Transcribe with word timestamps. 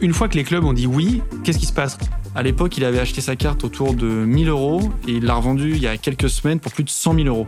une 0.00 0.14
fois 0.14 0.28
que 0.28 0.36
les 0.36 0.44
clubs 0.44 0.64
ont 0.64 0.72
dit 0.72 0.86
oui, 0.86 1.22
qu'est-ce 1.44 1.58
qui 1.58 1.66
se 1.66 1.72
passe? 1.72 1.98
À 2.34 2.42
l'époque, 2.42 2.76
il 2.76 2.84
avait 2.84 3.00
acheté 3.00 3.20
sa 3.20 3.36
carte 3.36 3.64
autour 3.64 3.94
de 3.94 4.06
1000 4.06 4.48
euros 4.48 4.80
et 5.06 5.12
il 5.12 5.24
l'a 5.24 5.34
revendue 5.34 5.72
il 5.72 5.82
y 5.82 5.86
a 5.86 5.96
quelques 5.96 6.30
semaines 6.30 6.60
pour 6.60 6.72
plus 6.72 6.84
de 6.84 6.90
100 6.90 7.14
000 7.14 7.26
euros. 7.26 7.46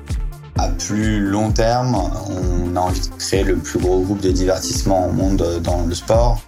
À 0.59 0.69
plus 0.69 1.21
long 1.21 1.51
terme, 1.51 1.95
on 1.95 2.77
a 2.77 2.81
envie 2.81 3.01
de 3.01 3.15
créer 3.19 3.43
le 3.43 3.57
plus 3.57 3.79
gros 3.79 4.03
groupe 4.03 4.21
de 4.21 4.31
divertissement 4.31 5.09
au 5.09 5.13
monde 5.13 5.43
dans 5.63 5.87
le 5.87 5.95
sport. 5.95 6.43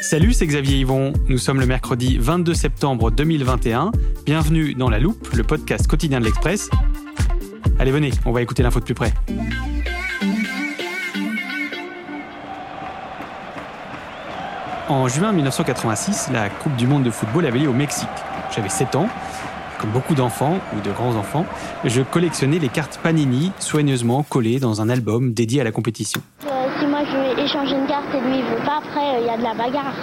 Salut, 0.00 0.32
c'est 0.32 0.46
Xavier 0.46 0.78
Yvon. 0.78 1.12
Nous 1.28 1.38
sommes 1.38 1.58
le 1.58 1.66
mercredi 1.66 2.18
22 2.18 2.54
septembre 2.54 3.10
2021. 3.10 3.90
Bienvenue 4.24 4.74
dans 4.74 4.88
La 4.88 5.00
Loupe, 5.00 5.28
le 5.34 5.42
podcast 5.42 5.86
quotidien 5.86 6.20
de 6.20 6.26
l'Express. 6.26 6.70
Allez, 7.84 7.92
venez, 7.92 8.12
on 8.24 8.32
va 8.32 8.40
écouter 8.40 8.62
l'info 8.62 8.80
de 8.80 8.86
plus 8.86 8.94
près. 8.94 9.12
En 14.88 15.06
juin 15.06 15.32
1986, 15.32 16.30
la 16.32 16.48
Coupe 16.48 16.74
du 16.76 16.86
Monde 16.86 17.02
de 17.02 17.10
football 17.10 17.44
avait 17.44 17.58
lieu 17.58 17.68
au 17.68 17.74
Mexique. 17.74 18.08
J'avais 18.56 18.70
7 18.70 18.94
ans. 18.94 19.10
Comme 19.78 19.90
beaucoup 19.90 20.14
d'enfants 20.14 20.60
ou 20.74 20.80
de 20.80 20.90
grands 20.92 21.14
enfants, 21.14 21.44
je 21.84 22.00
collectionnais 22.00 22.58
les 22.58 22.70
cartes 22.70 22.98
Panini 23.02 23.52
soigneusement 23.58 24.22
collées 24.22 24.60
dans 24.60 24.80
un 24.80 24.88
album 24.88 25.34
dédié 25.34 25.60
à 25.60 25.64
la 25.64 25.70
compétition. 25.70 26.22
Euh, 26.46 26.66
si 26.80 26.86
moi 26.86 27.00
je 27.04 27.18
vais 27.18 27.44
échanger 27.44 27.74
une 27.74 27.86
carte 27.86 28.06
et 28.14 28.20
lui 28.22 28.38
il 28.38 28.44
veut 28.44 28.64
pas, 28.64 28.78
après 28.78 29.20
il 29.20 29.26
y 29.26 29.28
a 29.28 29.36
de 29.36 29.42
la 29.42 29.52
bagarre. 29.52 29.94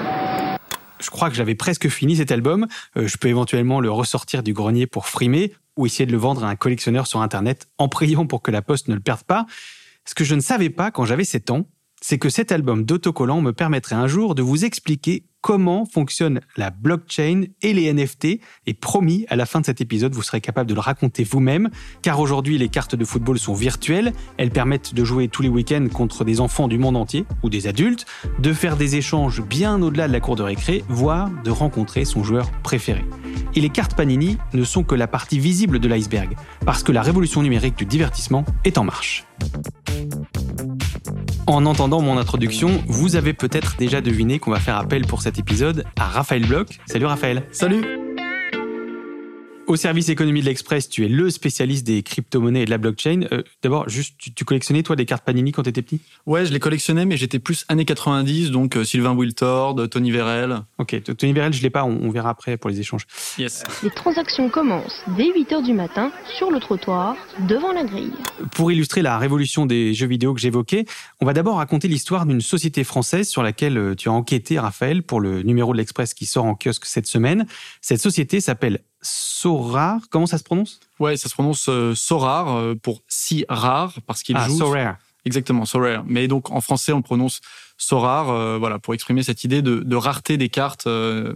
Je 1.00 1.10
crois 1.10 1.30
que 1.30 1.36
j'avais 1.36 1.56
presque 1.56 1.90
fini 1.90 2.18
cet 2.18 2.32
album. 2.32 2.68
Euh, 2.96 3.08
je 3.08 3.18
peux 3.18 3.28
éventuellement 3.28 3.80
le 3.80 3.90
ressortir 3.90 4.44
du 4.44 4.54
grenier 4.54 4.86
pour 4.86 5.08
frimer 5.08 5.52
ou 5.78 5.86
essayer 5.86 6.06
de 6.06 6.12
le 6.12 6.18
vendre 6.18 6.44
à 6.44 6.50
un 6.50 6.56
collectionneur 6.56 7.08
sur 7.08 7.22
Internet 7.22 7.68
en 7.78 7.90
priant 7.90 8.26
pour 8.26 8.42
que 8.42 8.52
la 8.52 8.62
poste 8.62 8.88
ne 8.88 8.96
le 8.96 9.02
perde 9.02 9.24
pas. 9.24 9.46
Ce 10.06 10.16
que 10.16 10.24
je 10.24 10.36
ne 10.36 10.42
savais 10.42 10.70
pas 10.70 10.92
quand 10.92 11.06
j'avais 11.06 11.24
7 11.24 11.52
ans, 11.52 11.68
c'est 12.02 12.18
que 12.18 12.30
cet 12.30 12.52
album 12.52 12.84
d'autocollant 12.84 13.42
me 13.42 13.54
permettrait 13.54 13.96
un 13.96 14.08
jour 14.08 14.36
de 14.36 14.42
vous 14.42 14.66
expliquer 14.66 15.28
comment 15.42 15.86
fonctionne 15.86 16.40
la 16.56 16.70
blockchain 16.70 17.44
et 17.62 17.74
les 17.74 17.92
NFT. 17.92 18.40
Et 18.68 18.74
promis, 18.74 19.26
à 19.30 19.36
la 19.36 19.46
fin 19.46 19.60
de 19.60 19.66
cet 19.66 19.82
épisode, 19.82 20.14
vous 20.14 20.22
serez 20.22 20.42
capable 20.42 20.70
de 20.70 20.74
le 20.74 20.80
raconter 20.80 21.24
vous-même, 21.24 21.70
car 22.02 22.20
aujourd'hui, 22.20 22.58
les 22.58 22.70
cartes 22.70 22.96
de 22.96 23.06
football 23.06 23.40
sont 23.40 23.54
virtuelles. 23.54 24.14
Elles 24.38 24.52
permettent 24.52 24.94
de 24.94 25.04
jouer 25.04 25.28
tous 25.28 25.42
les 25.42 25.50
week-ends 25.50 25.88
contre 25.92 26.24
des 26.24 26.40
enfants 26.40 26.68
du 26.68 26.78
monde 26.78 26.98
entier 26.98 27.26
ou 27.44 27.50
des 27.50 27.68
adultes, 27.68 28.06
de 28.40 28.54
faire 28.54 28.78
des 28.78 28.96
échanges 28.96 29.42
bien 29.42 29.82
au-delà 29.82 30.08
de 30.08 30.14
la 30.14 30.20
cour 30.20 30.36
de 30.36 30.44
récré, 30.44 30.84
voire 30.88 31.30
de 31.44 31.52
rencontrer 31.52 32.06
son 32.06 32.24
joueur 32.24 32.52
préféré. 32.64 33.04
Et 33.56 33.62
les 33.62 33.70
cartes 33.70 33.96
Panini 33.96 34.38
ne 34.54 34.64
sont 34.64 34.84
que 34.84 34.96
la 34.96 35.08
partie 35.08 35.40
visible 35.40 35.80
de 35.80 35.88
l'iceberg, 35.88 36.36
parce 36.66 36.84
que 36.84 36.92
la 36.92 37.02
révolution 37.02 37.42
numérique 37.42 37.78
du 37.78 37.86
divertissement 37.86 38.46
est 38.64 38.78
en 38.78 38.84
marche. 38.84 39.26
En 41.52 41.66
entendant 41.66 42.00
mon 42.02 42.18
introduction, 42.18 42.82
vous 42.88 43.18
avez 43.18 43.34
peut-être 43.34 43.76
déjà 43.78 44.00
deviné 44.00 44.40
qu'on 44.40 44.52
va 44.52 44.60
faire 44.62 44.78
appel 44.78 45.06
pour 45.06 45.22
cet 45.22 45.38
épisode 45.38 45.84
à 46.00 46.06
Raphaël 46.06 46.48
Bloch. 46.48 46.80
Salut 46.86 47.08
Raphaël. 47.08 47.44
Salut 47.52 48.01
au 49.68 49.76
service 49.76 50.10
économie 50.10 50.42
de 50.42 50.46
l'Express, 50.46 50.90
tu 50.90 51.06
es 51.06 51.08
le 51.08 51.30
spécialiste 51.30 51.86
des 51.86 52.04
crypto-monnaies 52.04 52.64
et 52.64 52.66
de 52.66 52.70
la 52.70 52.78
blockchain. 52.78 53.22
Euh, 53.32 53.44
d'abord, 53.62 53.88
juste, 53.88 54.16
tu, 54.18 54.46
collectionnais 54.46 54.84
toi 54.84 54.96
des 54.96 55.06
cartes 55.06 55.24
Panini 55.24 55.52
quand 55.52 55.64
tu 55.64 55.70
étais 55.70 55.82
petit? 55.82 56.02
Ouais, 56.26 56.46
je 56.46 56.52
les 56.52 56.60
collectionnais, 56.60 57.06
mais 57.06 57.18
j'étais 57.18 57.40
plus 57.40 57.66
années 57.70 57.86
90, 57.86 58.52
donc 58.52 58.76
euh, 58.76 58.84
Sylvain 58.84 59.14
Wiltord, 59.14 59.90
Tony 59.90 60.12
Vérel. 60.12 60.62
Ok, 60.78 61.02
Tony 61.18 61.34
Vérel, 61.34 61.54
je 61.54 61.62
l'ai 61.62 61.70
pas, 61.70 61.84
on, 61.84 62.10
verra 62.10 62.30
après 62.30 62.58
pour 62.58 62.70
les 62.70 62.80
échanges. 62.80 63.08
Yes. 63.38 63.64
Les 63.84 63.90
transactions 63.90 64.50
commencent 64.50 65.02
dès 65.16 65.30
8h 65.30 65.64
du 65.64 65.74
matin 65.74 66.12
sur 66.38 66.52
le 66.52 66.60
trottoir, 66.60 67.16
devant 67.48 67.72
la 67.72 67.84
grille. 67.84 68.12
Pour 68.52 68.72
illustrer 68.72 69.02
la 69.02 69.18
révolution 69.18 69.66
des 69.66 69.94
jeux 69.94 70.08
vidéo 70.08 70.34
que 70.34 70.42
j'évoquais, 70.42 70.86
on 71.22 71.26
va 71.26 71.34
d'abord 71.34 71.58
raconter 71.58 71.88
l'histoire 71.88 72.26
d'une 72.26 72.42
société 72.42 72.84
française 72.84 73.30
sur 73.30 73.44
laquelle 73.44 73.78
euh, 73.78 73.96
tu 73.96 74.10
as 74.10 74.12
enquêté, 74.12 74.60
Raphaël, 74.60 75.04
pour 75.04 75.22
le 75.22 75.44
numéro 75.44 75.72
de 75.72 75.78
l'Express 75.78 76.14
qui 76.14 76.26
sort 76.26 76.46
en 76.46 76.56
kiosque 76.56 76.86
cette 76.86 77.08
semaine. 77.08 77.46
Cette 77.80 78.02
société 78.02 78.42
s'appelle 78.42 78.82
Sorar. 79.02 80.02
Comment 80.10 80.28
ça 80.28 80.38
se 80.38 80.44
prononce? 80.44 80.80
Ouais, 81.00 81.18
ça 81.18 81.30
se 81.30 81.34
prononce 81.34 81.68
euh, 81.70 81.96
Sorar 81.96 82.56
euh, 82.56 82.76
pour 82.76 83.02
si 83.08 83.46
rare 83.50 83.96
parce 84.06 84.24
qu'il 84.24 84.38
ah, 84.38 84.48
joue. 84.48 84.58
Sorare. 84.58 84.98
Exactement, 85.26 85.66
Sorare. 85.66 86.04
Mais 86.08 86.28
donc 86.28 86.52
en 86.52 86.62
français, 86.62 86.92
on 86.94 87.02
prononce 87.02 87.42
Sorar, 87.78 88.30
euh, 88.30 88.58
voilà, 88.58 88.80
pour 88.80 88.94
exprimer 88.94 89.24
cette 89.24 89.44
idée 89.44 89.62
de, 89.62 89.96
rareté 89.96 90.38
des 90.38 90.50
cartes 90.50 90.88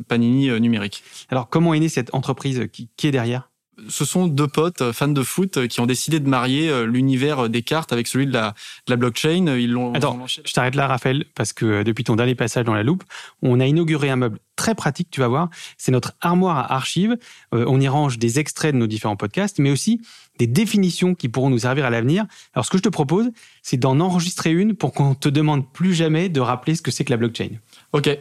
Panini 0.07 0.49
numériques. 0.59 1.03
Alors, 1.29 1.49
comment 1.49 1.73
est 1.73 1.79
née 1.79 1.89
cette 1.89 2.13
entreprise 2.13 2.67
qui 2.71 3.07
est 3.07 3.11
derrière? 3.11 3.49
Ce 3.89 4.05
sont 4.05 4.27
deux 4.27 4.47
potes 4.47 4.81
euh, 4.81 4.93
fans 4.93 5.07
de 5.07 5.23
foot 5.23 5.57
euh, 5.57 5.67
qui 5.67 5.79
ont 5.79 5.85
décidé 5.85 6.19
de 6.19 6.27
marier 6.27 6.69
euh, 6.69 6.85
l'univers 6.85 7.49
des 7.49 7.61
cartes 7.61 7.91
avec 7.93 8.07
celui 8.07 8.25
de 8.25 8.33
la, 8.33 8.53
blockchain. 8.87 9.47
Ils 9.57 9.71
l'ont. 9.71 9.93
Attends, 9.93 10.25
je 10.27 10.53
t'arrête 10.53 10.75
là, 10.75 10.87
Raphaël, 10.87 11.25
parce 11.35 11.53
que 11.53 11.83
depuis 11.83 12.03
ton 12.03 12.15
dernier 12.15 12.35
passage 12.35 12.65
dans 12.65 12.73
la 12.73 12.83
loupe, 12.83 13.03
on 13.41 13.59
a 13.59 13.65
inauguré 13.65 14.09
un 14.09 14.15
meuble 14.15 14.39
très 14.55 14.75
pratique, 14.75 15.09
tu 15.11 15.19
vas 15.19 15.27
voir. 15.27 15.49
C'est 15.77 15.91
notre 15.91 16.13
armoire 16.21 16.57
à 16.57 16.73
archives. 16.73 17.17
on 17.51 17.81
y 17.81 17.87
range 17.89 18.17
des 18.17 18.39
extraits 18.39 18.73
de 18.73 18.79
nos 18.79 18.87
différents 18.87 19.17
podcasts, 19.17 19.59
mais 19.59 19.69
aussi 19.69 20.01
des 20.39 20.47
définitions 20.47 21.13
qui 21.13 21.27
pourront 21.27 21.49
nous 21.49 21.59
servir 21.59 21.85
à 21.85 21.89
l'avenir. 21.89 22.25
Alors, 22.53 22.65
ce 22.65 22.69
que 22.69 22.77
je 22.77 22.83
te 22.83 22.89
propose, 22.89 23.29
c'est 23.61 23.77
d'en 23.77 23.99
enregistrer 23.99 24.51
une 24.51 24.75
pour 24.75 24.93
qu'on 24.93 25.13
te 25.13 25.27
demande 25.27 25.69
plus 25.71 25.93
jamais 25.93 26.29
de 26.29 26.39
rappeler 26.39 26.75
ce 26.75 26.81
que 26.81 26.91
c'est 26.91 27.03
que 27.03 27.11
la 27.11 27.17
blockchain. 27.17 27.49
Ok. 27.91 28.17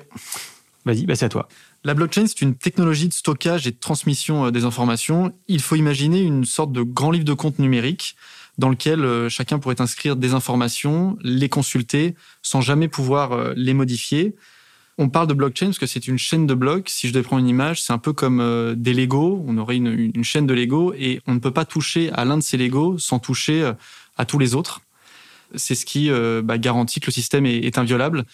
Vas-y, 0.85 1.07
bah 1.07 1.17
c'est 1.17 1.25
à 1.25 1.29
toi. 1.31 1.49
La 1.83 1.95
blockchain, 1.95 2.27
c'est 2.27 2.43
une 2.43 2.55
technologie 2.55 3.09
de 3.09 3.15
stockage 3.15 3.67
et 3.67 3.71
de 3.71 3.79
transmission 3.79 4.47
euh, 4.47 4.51
des 4.51 4.65
informations. 4.65 5.33
Il 5.49 5.63
faut 5.63 5.77
imaginer 5.77 6.21
une 6.21 6.45
sorte 6.45 6.73
de 6.73 6.83
grand 6.83 7.11
livre 7.11 7.25
de 7.25 7.33
compte 7.33 7.59
numérique 7.59 8.17
dans 8.59 8.69
lequel 8.69 9.01
euh, 9.01 9.29
chacun 9.29 9.59
pourrait 9.59 9.81
inscrire 9.81 10.15
des 10.15 10.35
informations, 10.35 11.17
les 11.23 11.49
consulter 11.49 12.15
sans 12.43 12.61
jamais 12.61 12.89
pouvoir 12.89 13.33
euh, 13.33 13.55
les 13.57 13.73
modifier. 13.73 14.35
On 14.99 15.09
parle 15.09 15.27
de 15.27 15.35
blockchain 15.35 15.67
parce 15.67 15.79
que 15.79 15.87
c'est 15.87 16.07
une 16.07 16.19
chaîne 16.19 16.47
de 16.47 16.55
blocs. 16.55 16.89
Si 16.89 17.09
je 17.09 17.13
devais 17.15 17.25
prendre 17.25 17.41
une 17.41 17.49
image, 17.49 17.83
c'est 17.83 17.93
un 17.93 17.99
peu 17.99 18.13
comme 18.13 18.75
des 18.77 18.95
Lego. 18.95 19.45
On 19.49 19.59
aurait 19.59 19.75
une, 19.75 20.23
chaîne 20.23 20.47
de 20.47 20.55
Lego 20.55 20.95
et 20.97 21.21
on 21.27 21.35
ne 21.35 21.41
peut 21.41 21.51
pas 21.51 21.65
toucher 21.65 22.13
à 22.13 22.25
l'un 22.25 22.37
de 22.37 22.45
ces 22.45 22.57
Lego 22.57 22.97
sans 22.99 23.19
toucher 23.19 23.73
à 24.17 24.25
tous 24.25 24.39
les 24.39 24.55
autres. 24.55 24.83
C'est 25.57 25.75
ce 25.75 25.85
qui 25.85 26.11
bah, 26.45 26.59
garantit 26.59 27.01
que 27.01 27.07
le 27.07 27.13
système 27.13 27.45
est 27.45 27.77
inviolable 27.77 28.25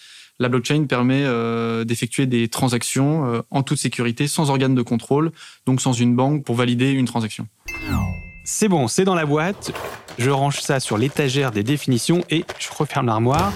la 0.41 0.49
blockchain 0.49 0.85
permet 0.85 1.21
euh, 1.23 1.83
d'effectuer 1.83 2.25
des 2.25 2.47
transactions 2.47 3.25
euh, 3.25 3.41
en 3.51 3.61
toute 3.61 3.77
sécurité, 3.77 4.27
sans 4.27 4.49
organe 4.49 4.73
de 4.73 4.81
contrôle, 4.81 5.31
donc 5.67 5.81
sans 5.81 5.93
une 5.93 6.15
banque 6.15 6.43
pour 6.43 6.55
valider 6.55 6.89
une 6.89 7.05
transaction. 7.05 7.47
C'est 8.43 8.67
bon, 8.67 8.87
c'est 8.87 9.03
dans 9.03 9.13
la 9.13 9.27
boîte. 9.27 9.71
Je 10.17 10.31
range 10.31 10.59
ça 10.59 10.79
sur 10.79 10.97
l'étagère 10.97 11.51
des 11.51 11.61
définitions 11.61 12.23
et 12.31 12.43
je 12.57 12.69
referme 12.75 13.05
l'armoire. 13.05 13.53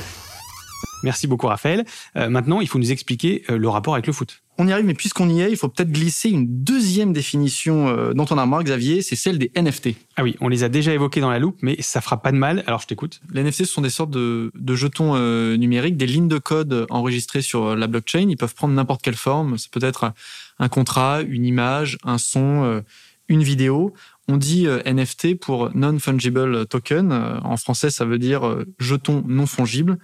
Merci 1.05 1.27
beaucoup 1.27 1.47
Raphaël. 1.47 1.85
Euh, 2.17 2.27
maintenant, 2.29 2.59
il 2.59 2.67
faut 2.67 2.79
nous 2.79 2.91
expliquer 2.91 3.43
le 3.47 3.69
rapport 3.69 3.93
avec 3.93 4.07
le 4.07 4.13
foot. 4.13 4.41
On 4.57 4.67
y 4.69 4.71
arrive, 4.71 4.85
mais 4.85 4.93
puisqu'on 4.93 5.29
y 5.29 5.41
est, 5.41 5.51
il 5.51 5.57
faut 5.57 5.67
peut-être 5.67 5.91
glisser 5.91 6.29
une 6.29 6.63
deuxième 6.63 7.11
définition 7.11 7.89
euh, 7.89 8.13
dont 8.13 8.25
on 8.29 8.37
a 8.37 8.45
marre, 8.45 8.63
Xavier, 8.63 9.01
c'est 9.01 9.17
celle 9.17 9.37
des 9.37 9.51
NFT. 9.53 9.89
Ah 10.15 10.23
oui, 10.23 10.37
on 10.39 10.47
les 10.47 10.63
a 10.63 10.69
déjà 10.69 10.93
évoqués 10.93 11.19
dans 11.19 11.29
la 11.29 11.39
loupe, 11.39 11.57
mais 11.61 11.75
ça 11.81 11.99
fera 11.99 12.21
pas 12.21 12.31
de 12.31 12.37
mal, 12.37 12.63
alors 12.65 12.79
je 12.79 12.87
t'écoute. 12.87 13.19
Les 13.33 13.43
NFT, 13.43 13.59
ce 13.59 13.65
sont 13.65 13.81
des 13.81 13.89
sortes 13.89 14.11
de, 14.11 14.51
jetons 14.69 15.15
euh, 15.15 15.57
numériques, 15.57 15.97
des 15.97 16.07
lignes 16.07 16.29
de 16.29 16.37
code 16.37 16.87
enregistrées 16.89 17.41
sur 17.41 17.65
euh, 17.65 17.75
la 17.75 17.87
blockchain. 17.87 18.27
Ils 18.29 18.37
peuvent 18.37 18.55
prendre 18.55 18.73
n'importe 18.73 19.01
quelle 19.01 19.17
forme. 19.17 19.57
Ça 19.57 19.67
peut 19.71 19.83
être 19.83 20.13
un 20.59 20.69
contrat, 20.69 21.21
une 21.21 21.45
image, 21.45 21.97
un 22.05 22.17
son, 22.17 22.81
une 23.27 23.43
vidéo. 23.43 23.93
On 24.29 24.37
dit 24.37 24.67
NFT 24.67 25.37
pour 25.37 25.69
Non-Fungible 25.75 26.65
Token. 26.65 27.11
En 27.11 27.57
français, 27.57 27.89
ça 27.89 28.05
veut 28.05 28.19
dire 28.19 28.63
jeton 28.79 29.21
non 29.27 29.47
fongible. 29.47 29.97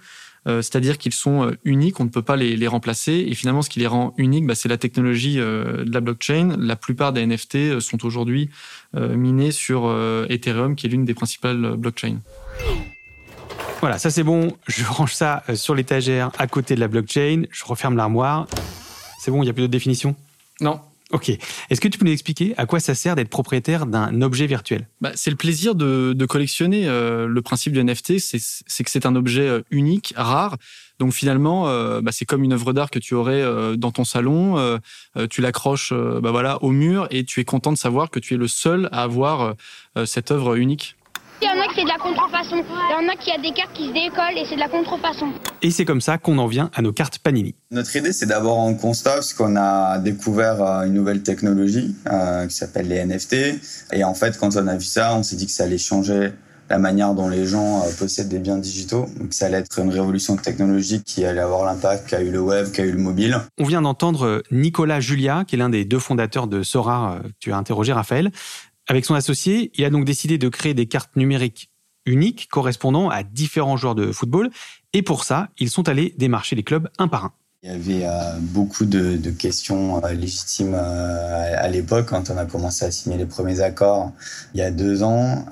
Euh, 0.48 0.60
c'est-à-dire 0.60 0.98
qu'ils 0.98 1.12
sont 1.12 1.44
euh, 1.44 1.58
uniques, 1.64 2.00
on 2.00 2.04
ne 2.04 2.08
peut 2.08 2.22
pas 2.22 2.36
les, 2.36 2.66
remplacer. 2.66 3.26
Et 3.28 3.34
finalement, 3.34 3.62
ce 3.62 3.70
qui 3.70 3.78
les 3.78 3.86
rend 3.86 4.14
uniques, 4.16 4.46
bah, 4.46 4.54
c'est 4.54 4.68
la 4.68 4.78
technologie 4.78 5.38
euh, 5.38 5.84
de 5.84 5.92
la 5.92 6.00
blockchain. 6.00 6.56
La 6.58 6.76
plupart 6.76 7.12
des 7.12 7.24
NFT 7.26 7.80
sont 7.80 8.04
aujourd'hui 8.04 8.50
minés 8.94 9.52
sur 9.52 9.90
Ethereum, 10.28 10.76
qui 10.76 10.86
est 10.86 10.90
l'une 10.90 11.06
des 11.06 11.14
principales 11.14 11.76
blockchains. 11.76 12.18
Voilà, 13.80 13.98
ça 13.98 14.10
c'est 14.10 14.22
bon. 14.22 14.56
Je 14.66 14.84
range 14.84 15.14
ça 15.14 15.42
sur 15.54 15.74
l'étagère 15.74 16.30
à 16.38 16.46
côté 16.46 16.74
de 16.74 16.80
la 16.80 16.88
blockchain. 16.88 17.44
Je 17.50 17.64
referme 17.64 17.96
l'armoire. 17.96 18.46
C'est 19.18 19.30
bon, 19.30 19.42
il 19.42 19.46
n'y 19.46 19.50
a 19.50 19.52
plus 19.52 19.62
d'autres 19.62 19.72
définitions? 19.72 20.14
Non, 20.60 20.80
Ok. 21.12 21.28
Est-ce 21.68 21.80
que 21.80 21.88
tu 21.88 21.98
peux 21.98 22.06
nous 22.06 22.12
expliquer 22.12 22.54
à 22.56 22.64
quoi 22.64 22.80
ça 22.80 22.94
sert 22.94 23.14
d'être 23.16 23.28
propriétaire 23.28 23.84
d'un 23.84 24.22
objet 24.22 24.46
virtuel? 24.46 24.88
Bah, 25.02 25.12
C'est 25.14 25.30
le 25.30 25.36
plaisir 25.36 25.74
de, 25.74 26.26
collectionner. 26.26 26.88
Euh, 26.88 27.26
le 27.26 27.42
principe 27.42 27.74
du 27.74 27.84
NFT, 27.84 28.18
c'est 28.18 28.84
que 28.84 28.90
c'est 28.90 29.04
un 29.04 29.14
objet 29.14 29.46
euh, 29.46 29.60
unique, 29.70 30.14
rare. 30.16 30.56
Donc 30.98 31.12
finalement, 31.12 31.68
euh, 31.68 32.00
bah, 32.00 32.12
c'est 32.12 32.24
comme 32.24 32.44
une 32.44 32.54
œuvre 32.54 32.72
d'art 32.72 32.90
que 32.90 32.98
tu 32.98 33.14
aurais 33.14 33.42
dans 33.76 33.90
ton 33.90 34.04
salon. 34.04 34.80
tu 35.28 35.42
l'accroches 35.42 35.92
bah, 35.92 36.30
voilà, 36.30 36.62
au 36.62 36.70
mur 36.70 37.06
et 37.10 37.24
tu 37.24 37.40
es 37.40 37.44
content 37.44 37.72
de 37.72 37.78
savoir 37.78 38.10
que 38.10 38.18
tu 38.18 38.34
es 38.34 38.36
le 38.36 38.48
seul 38.48 38.88
à 38.92 39.02
avoir 39.02 39.54
cette 40.06 40.30
œuvre 40.30 40.54
unique. 40.56 40.96
Il 41.40 41.46
y 41.46 41.48
en 41.48 41.60
a 41.60 41.66
qui 41.68 41.76
c'est 41.76 41.82
de 41.84 41.88
la 41.88 41.96
contrefaçon. 41.96 42.56
Il 42.56 42.92
y 42.92 42.94
en 42.94 43.08
a 43.12 43.16
qui 43.16 43.30
a 43.32 43.38
des 43.38 43.52
cartes 43.52 43.72
qui 43.72 43.88
se 43.88 43.92
décollent 43.92 44.36
et 44.36 44.44
c'est 44.48 44.54
de 44.54 44.60
la 44.60 44.68
contrefaçon. 44.68 45.32
Et 45.60 45.70
c'est 45.70 45.84
comme 45.84 46.00
ça 46.00 46.18
qu'on 46.18 46.38
en 46.38 46.46
vient 46.46 46.70
à 46.74 46.82
nos 46.82 46.92
cartes 46.92 47.18
Panini. 47.18 47.54
Notre 47.70 47.94
idée, 47.96 48.12
c'est 48.12 48.26
d'abord 48.26 48.58
en 48.58 48.74
constat 48.74 49.14
parce 49.14 49.32
qu'on 49.32 49.56
a 49.56 49.98
découvert 49.98 50.62
euh, 50.62 50.82
une 50.84 50.94
nouvelle 50.94 51.22
technologie 51.22 51.96
euh, 52.10 52.46
qui 52.46 52.54
s'appelle 52.54 52.88
les 52.88 53.04
NFT. 53.04 53.34
Et 53.92 54.04
en 54.04 54.14
fait, 54.14 54.38
quand 54.38 54.56
on 54.56 54.66
a 54.66 54.76
vu 54.76 54.84
ça, 54.84 55.16
on 55.16 55.22
s'est 55.22 55.36
dit 55.36 55.46
que 55.46 55.52
ça 55.52 55.64
allait 55.64 55.78
changer 55.78 56.30
la 56.70 56.78
manière 56.78 57.12
dont 57.12 57.28
les 57.28 57.46
gens 57.46 57.82
possèdent 57.98 58.28
des 58.28 58.38
biens 58.38 58.56
digitaux. 58.56 59.06
Donc 59.18 59.34
ça 59.34 59.46
allait 59.46 59.58
être 59.58 59.78
une 59.78 59.90
révolution 59.90 60.36
technologique 60.36 61.04
qui 61.04 61.24
allait 61.24 61.40
avoir 61.40 61.64
l'impact 61.64 62.08
qu'a 62.08 62.22
eu 62.22 62.30
le 62.30 62.40
web, 62.40 62.70
qu'a 62.72 62.84
eu 62.84 62.92
le 62.92 62.98
mobile. 62.98 63.40
On 63.58 63.64
vient 63.64 63.82
d'entendre 63.82 64.42
Nicolas 64.50 65.00
Julia, 65.00 65.44
qui 65.46 65.56
est 65.56 65.58
l'un 65.58 65.68
des 65.68 65.84
deux 65.84 65.98
fondateurs 65.98 66.46
de 66.46 66.62
Sora, 66.62 67.18
tu 67.40 67.52
as 67.52 67.56
interrogé 67.58 67.92
Raphaël. 67.92 68.30
Avec 68.88 69.04
son 69.04 69.14
associé, 69.14 69.70
il 69.74 69.84
a 69.84 69.90
donc 69.90 70.04
décidé 70.04 70.38
de 70.38 70.48
créer 70.48 70.74
des 70.74 70.86
cartes 70.86 71.16
numériques 71.16 71.70
uniques 72.04 72.48
correspondant 72.50 73.08
à 73.10 73.22
différents 73.22 73.76
joueurs 73.76 73.94
de 73.94 74.10
football. 74.12 74.50
Et 74.92 75.02
pour 75.02 75.24
ça, 75.24 75.48
ils 75.58 75.70
sont 75.70 75.88
allés 75.88 76.14
démarcher 76.18 76.56
les 76.56 76.62
clubs 76.62 76.88
un 76.98 77.08
par 77.08 77.24
un. 77.26 77.32
Il 77.64 77.70
y 77.70 77.74
avait 77.76 78.06
euh, 78.06 78.38
beaucoup 78.40 78.86
de, 78.86 79.16
de 79.16 79.30
questions 79.30 80.04
euh, 80.04 80.12
légitimes 80.14 80.74
euh, 80.74 81.54
à 81.56 81.68
l'époque 81.68 82.06
quand 82.06 82.28
on 82.28 82.36
a 82.36 82.44
commencé 82.44 82.84
à 82.84 82.90
signer 82.90 83.16
les 83.16 83.24
premiers 83.24 83.60
accords 83.60 84.10
il 84.52 84.58
y 84.58 84.64
a 84.64 84.72
deux 84.72 85.04
ans 85.04 85.46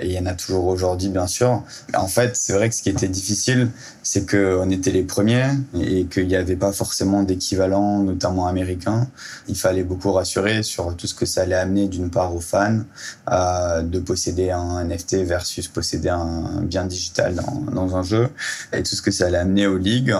et 0.00 0.06
il 0.06 0.12
y 0.12 0.18
en 0.18 0.24
a 0.24 0.32
toujours 0.32 0.64
aujourd'hui 0.64 1.10
bien 1.10 1.26
sûr. 1.26 1.62
En 1.94 2.06
fait, 2.06 2.34
c'est 2.34 2.54
vrai 2.54 2.70
que 2.70 2.74
ce 2.74 2.82
qui 2.82 2.88
était 2.88 3.08
difficile, 3.08 3.68
c'est 4.02 4.28
qu'on 4.28 4.70
était 4.70 4.90
les 4.90 5.02
premiers 5.02 5.50
et 5.78 6.06
qu'il 6.06 6.26
n'y 6.26 6.34
avait 6.34 6.56
pas 6.56 6.72
forcément 6.72 7.22
d'équivalent, 7.22 7.98
notamment 7.98 8.46
américain. 8.46 9.06
Il 9.46 9.56
fallait 9.56 9.84
beaucoup 9.84 10.12
rassurer 10.12 10.62
sur 10.62 10.96
tout 10.96 11.06
ce 11.06 11.14
que 11.14 11.26
ça 11.26 11.42
allait 11.42 11.54
amener 11.54 11.88
d'une 11.88 12.10
part 12.10 12.34
aux 12.34 12.40
fans 12.40 12.80
de 13.28 13.98
posséder 14.00 14.50
un 14.50 14.82
NFT 14.84 15.16
versus 15.26 15.68
posséder 15.68 16.08
un 16.08 16.62
bien 16.62 16.86
digital 16.86 17.34
dans, 17.34 17.60
dans 17.72 17.96
un 17.96 18.02
jeu 18.02 18.30
et 18.72 18.82
tout 18.82 18.96
ce 18.96 19.02
que 19.02 19.10
ça 19.10 19.26
allait 19.26 19.38
amener 19.38 19.66
aux 19.66 19.78
ligues 19.78 20.16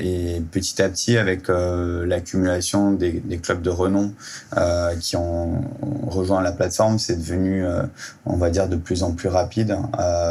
et 0.00 0.42
petit 0.50 0.82
à 0.82 0.88
petit, 0.88 1.16
avec 1.16 1.48
euh, 1.48 2.04
l'accumulation 2.06 2.92
des, 2.92 3.22
clubs 3.42 3.62
de 3.62 3.70
renom 3.70 4.14
euh, 4.56 4.94
qui 4.96 5.16
ont, 5.16 5.62
rejoint 6.06 6.42
la 6.42 6.52
plateforme, 6.52 6.98
c'est 6.98 7.16
devenu, 7.16 7.64
euh, 7.64 7.82
on 8.24 8.36
va 8.36 8.50
dire, 8.50 8.68
de 8.68 8.76
plus 8.76 9.02
en 9.02 9.14
plus 9.14 9.28
rapide 9.28 9.76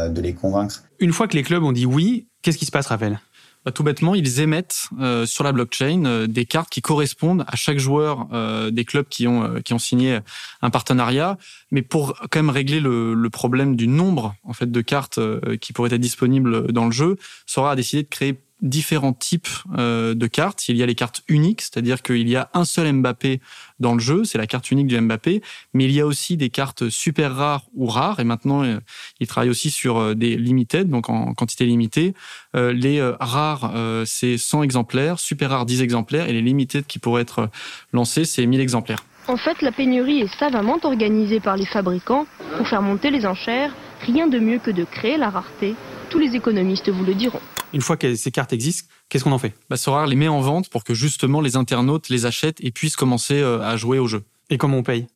de 0.10 0.22
les 0.22 0.34
convaincre. 0.34 0.84
Une 1.00 1.14
fois 1.14 1.28
que 1.28 1.36
les 1.36 1.44
clubs 1.44 1.64
ont 1.64 1.72
dit 1.72 1.86
oui, 1.86 2.28
qu'est-ce 2.42 2.58
qui 2.58 2.66
se 2.66 2.72
passe, 2.72 2.88
Raphaël? 2.88 3.20
Bah, 3.66 3.72
tout 3.72 3.84
bêtement, 3.84 4.16
ils 4.16 4.40
émettent 4.40 4.88
sur 5.26 5.44
la 5.44 5.52
blockchain 5.52 6.26
des 6.28 6.46
cartes 6.46 6.70
qui 6.70 6.82
correspondent 6.82 7.44
à 7.48 7.56
chaque 7.56 7.80
joueur 7.80 8.28
des 8.72 8.86
clubs 8.86 9.08
qui 9.08 9.28
ont 9.28 9.62
qui 9.62 9.74
ont 9.74 9.80
signé 9.80 10.20
un 10.62 10.70
partenariat. 10.70 11.38
Mais 11.72 11.82
pour 11.82 12.14
quand 12.32 12.40
même 12.40 12.50
régler 12.50 12.80
le, 12.80 13.14
le 13.14 13.30
problème 13.30 13.76
du 13.76 13.88
nombre 13.88 14.36
en 14.44 14.54
fait 14.54 14.72
de 14.72 14.82
cartes 14.82 15.20
qui 15.60 15.74
pourraient 15.74 15.94
être 15.94 16.02
disponibles 16.02 16.72
dans 16.72 16.86
le 16.86 16.92
jeu, 16.92 17.18
Sora 17.46 17.72
a 17.72 17.76
décidé 17.76 18.04
de 18.04 18.08
créer 18.08 18.40
différents 18.62 19.14
types 19.14 19.48
euh, 19.78 20.16
de 20.16 20.28
cartes. 20.28 20.68
Il 20.70 20.78
y 20.78 20.84
a 20.84 20.86
les 20.86 20.96
cartes 20.96 21.22
uniques, 21.28 21.62
c'est-à-dire 21.62 22.02
qu'il 22.02 22.28
y 22.28 22.36
a 22.36 22.50
un 22.54 22.66
seul 22.66 22.92
Mbappé 22.92 23.40
dans 23.80 23.94
le 23.94 24.00
jeu, 24.00 24.24
c'est 24.24 24.38
la 24.38 24.48
carte 24.48 24.72
unique 24.72 24.88
du 24.88 25.00
Mbappé, 25.00 25.42
mais 25.74 25.86
il 25.86 25.92
y 25.92 26.02
a 26.02 26.06
aussi 26.06 26.38
des 26.38 26.50
cartes 26.50 26.90
super 26.90 27.36
rares 27.36 27.66
ou 27.76 27.86
rares, 27.86 28.20
et 28.20 28.24
maintenant 28.24 28.64
euh, 28.64 28.80
il 29.20 29.28
travaille 29.28 29.50
aussi 29.50 29.70
sur 29.70 29.98
euh, 29.98 30.16
des 30.16 30.36
limited, 30.38 30.90
donc 30.90 31.10
en 31.10 31.34
quantité 31.34 31.66
limitée. 31.66 32.14
les 32.54 33.02
rares, 33.20 33.72
c'est 34.06 34.38
100 34.38 34.64
exemplaires, 34.64 35.20
super 35.20 35.52
rares 35.52 35.66
10 35.66 35.82
exemplaires, 35.82 36.28
et 36.28 36.34
les 36.34 36.42
limited 36.42 36.86
qui 36.86 37.00
pourraient 37.00 37.22
être 37.22 37.50
lancés, 37.94 38.26
c'est 38.26 38.46
1000 38.46 38.60
exemplaires. 38.60 39.04
En 39.28 39.38
fait, 39.38 39.62
la 39.62 39.72
pénurie 39.72 40.22
est 40.22 40.40
savamment 40.40 40.80
organisée 40.84 41.40
par 41.40 41.58
les 41.58 41.66
fabricants 41.66 42.26
pour 42.58 42.68
faire 42.68 42.82
monter 42.82 43.12
les 43.12 43.26
enchères. 43.26 43.74
Rien 44.02 44.28
de 44.28 44.40
mieux 44.40 44.60
que 44.60 44.72
de 44.72 44.86
créer 44.86 45.18
la 45.18 45.30
rareté. 45.30 45.76
Tous 46.10 46.20
les 46.20 46.36
économistes 46.36 46.90
vous 46.90 47.04
le 47.04 47.14
diront 47.14 47.42
une 47.74 47.82
fois 47.82 47.98
que 47.98 48.16
ces 48.16 48.32
cartes 48.32 48.54
existent, 48.54 48.90
qu'est-ce 49.10 49.24
qu'on 49.24 49.32
en 49.32 49.40
fait? 49.40 49.54
Bah, 49.70 49.78
Sora 49.78 50.06
les 50.06 50.16
met 50.16 50.28
en 50.28 50.42
vente 50.42 50.70
pour 50.70 50.84
que 50.84 50.94
justement 50.94 51.42
les 51.42 51.56
internautes 51.56 52.10
les 52.10 52.26
achètent 52.26 52.64
et 52.64 52.72
puissent 52.72 52.96
commencer 52.96 53.36
euh, 53.36 53.62
à 53.62 53.78
jouer 53.78 54.00
au 54.00 54.08
jeu. 54.08 54.24
Et 54.50 54.58
comment 54.58 54.78
on 54.78 54.84
paye? 54.84 55.08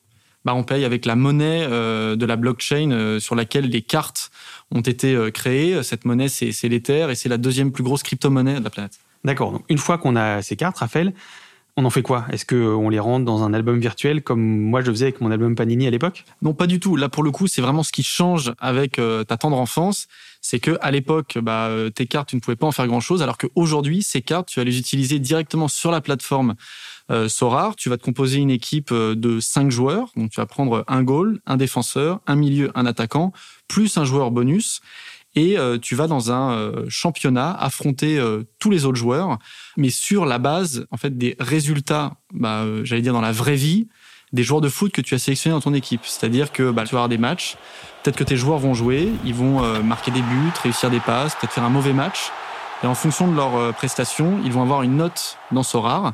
Bah, 0.43 0.53
on 0.55 0.63
paye 0.63 0.85
avec 0.85 1.05
la 1.05 1.15
monnaie 1.15 1.65
euh, 1.69 2.15
de 2.15 2.25
la 2.25 2.35
blockchain 2.35 2.91
euh, 2.91 3.19
sur 3.19 3.35
laquelle 3.35 3.69
les 3.69 3.81
cartes 3.81 4.31
ont 4.71 4.81
été 4.81 5.29
créées. 5.33 5.83
Cette 5.83 6.05
monnaie, 6.05 6.29
c'est 6.29 6.69
l'Ether 6.69 7.07
et 7.09 7.15
c'est 7.15 7.29
la 7.29 7.37
deuxième 7.37 7.71
plus 7.71 7.83
grosse 7.83 8.03
crypto-monnaie 8.03 8.59
de 8.59 8.63
la 8.63 8.69
planète. 8.69 8.99
D'accord. 9.23 9.51
Donc, 9.51 9.65
une 9.69 9.77
fois 9.77 9.97
qu'on 9.97 10.15
a 10.15 10.41
ces 10.41 10.55
cartes, 10.55 10.77
Raphaël, 10.77 11.13
on 11.77 11.85
en 11.85 11.89
fait 11.89 12.01
quoi? 12.01 12.25
Est-ce 12.31 12.45
qu'on 12.45 12.89
les 12.89 12.99
rentre 12.99 13.25
dans 13.25 13.43
un 13.43 13.53
album 13.53 13.79
virtuel 13.79 14.21
comme 14.21 14.41
moi 14.41 14.81
je 14.81 14.91
faisais 14.91 15.05
avec 15.05 15.21
mon 15.21 15.31
album 15.31 15.55
Panini 15.55 15.87
à 15.87 15.89
l'époque? 15.89 16.25
Non, 16.41 16.53
pas 16.53 16.67
du 16.67 16.79
tout. 16.79 16.95
Là, 16.95 17.09
pour 17.09 17.23
le 17.23 17.31
coup, 17.31 17.47
c'est 17.47 17.61
vraiment 17.61 17.83
ce 17.83 17.91
qui 17.91 18.03
change 18.03 18.53
avec 18.59 18.99
euh, 18.99 19.23
ta 19.23 19.37
tendre 19.37 19.57
enfance. 19.57 20.07
C'est 20.41 20.59
que 20.59 20.77
à 20.81 20.91
l'époque, 20.91 21.37
bah, 21.41 21.67
euh, 21.67 21.89
tes 21.89 22.07
cartes, 22.07 22.29
tu 22.29 22.35
ne 22.35 22.41
pouvais 22.41 22.55
pas 22.55 22.67
en 22.67 22.71
faire 22.71 22.87
grand-chose, 22.87 23.21
alors 23.21 23.37
qu'aujourd'hui, 23.37 24.01
ces 24.03 24.21
cartes, 24.21 24.49
tu 24.49 24.59
vas 24.59 24.63
les 24.63 24.77
utiliser 24.79 25.19
directement 25.19 25.67
sur 25.67 25.91
la 25.91 26.01
plateforme 26.01 26.55
euh. 27.09 27.27
Tu 27.77 27.89
vas 27.89 27.97
te 27.97 28.03
composer 28.03 28.37
une 28.37 28.51
équipe 28.51 28.93
de 28.93 29.39
cinq 29.39 29.69
joueurs. 29.69 30.11
Donc, 30.15 30.31
tu 30.31 30.39
vas 30.39 30.45
prendre 30.45 30.83
un 30.87 31.03
goal, 31.03 31.39
un 31.45 31.57
défenseur, 31.57 32.21
un 32.25 32.35
milieu, 32.35 32.71
un 32.75 32.85
attaquant, 32.85 33.33
plus 33.67 33.97
un 33.97 34.05
joueur 34.05 34.31
bonus 34.31 34.81
et 35.35 35.57
euh, 35.57 35.77
tu 35.77 35.95
vas 35.95 36.07
dans 36.07 36.31
un 36.31 36.53
euh, 36.53 36.85
championnat 36.89 37.51
affronter 37.51 38.17
euh, 38.17 38.43
tous 38.59 38.69
les 38.69 38.85
autres 38.85 38.97
joueurs, 38.97 39.37
mais 39.77 39.89
sur 39.89 40.25
la 40.25 40.39
base 40.39 40.85
en 40.91 40.97
fait 40.97 41.17
des 41.17 41.35
résultats, 41.39 42.13
bah, 42.33 42.65
j'allais 42.83 43.01
dire 43.01 43.13
dans 43.13 43.21
la 43.21 43.31
vraie 43.31 43.55
vie, 43.55 43.87
des 44.33 44.43
joueurs 44.43 44.61
de 44.61 44.69
foot 44.69 44.91
que 44.91 45.01
tu 45.01 45.13
as 45.13 45.19
sélectionnés 45.19 45.53
dans 45.53 45.61
ton 45.61 45.73
équipe. 45.73 46.01
C'est-à-dire 46.03 46.51
que 46.51 46.71
bah, 46.71 46.83
tu 46.83 46.95
vas 46.95 46.99
avoir 46.99 47.09
des 47.09 47.17
matchs, 47.17 47.57
peut-être 48.03 48.17
que 48.17 48.23
tes 48.23 48.37
joueurs 48.37 48.59
vont 48.59 48.73
jouer, 48.73 49.09
ils 49.25 49.33
vont 49.33 49.61
marquer 49.83 50.11
des 50.11 50.21
buts, 50.21 50.51
réussir 50.63 50.89
des 50.89 51.01
passes, 51.01 51.35
peut-être 51.35 51.51
faire 51.51 51.65
un 51.65 51.69
mauvais 51.69 51.93
match, 51.93 52.31
et 52.83 52.87
en 52.87 52.95
fonction 52.95 53.29
de 53.29 53.35
leurs 53.35 53.73
prestations, 53.73 54.39
ils 54.45 54.51
vont 54.51 54.61
avoir 54.61 54.83
une 54.83 54.95
note 54.95 55.37
dans 55.51 55.63
Sorar 55.63 56.13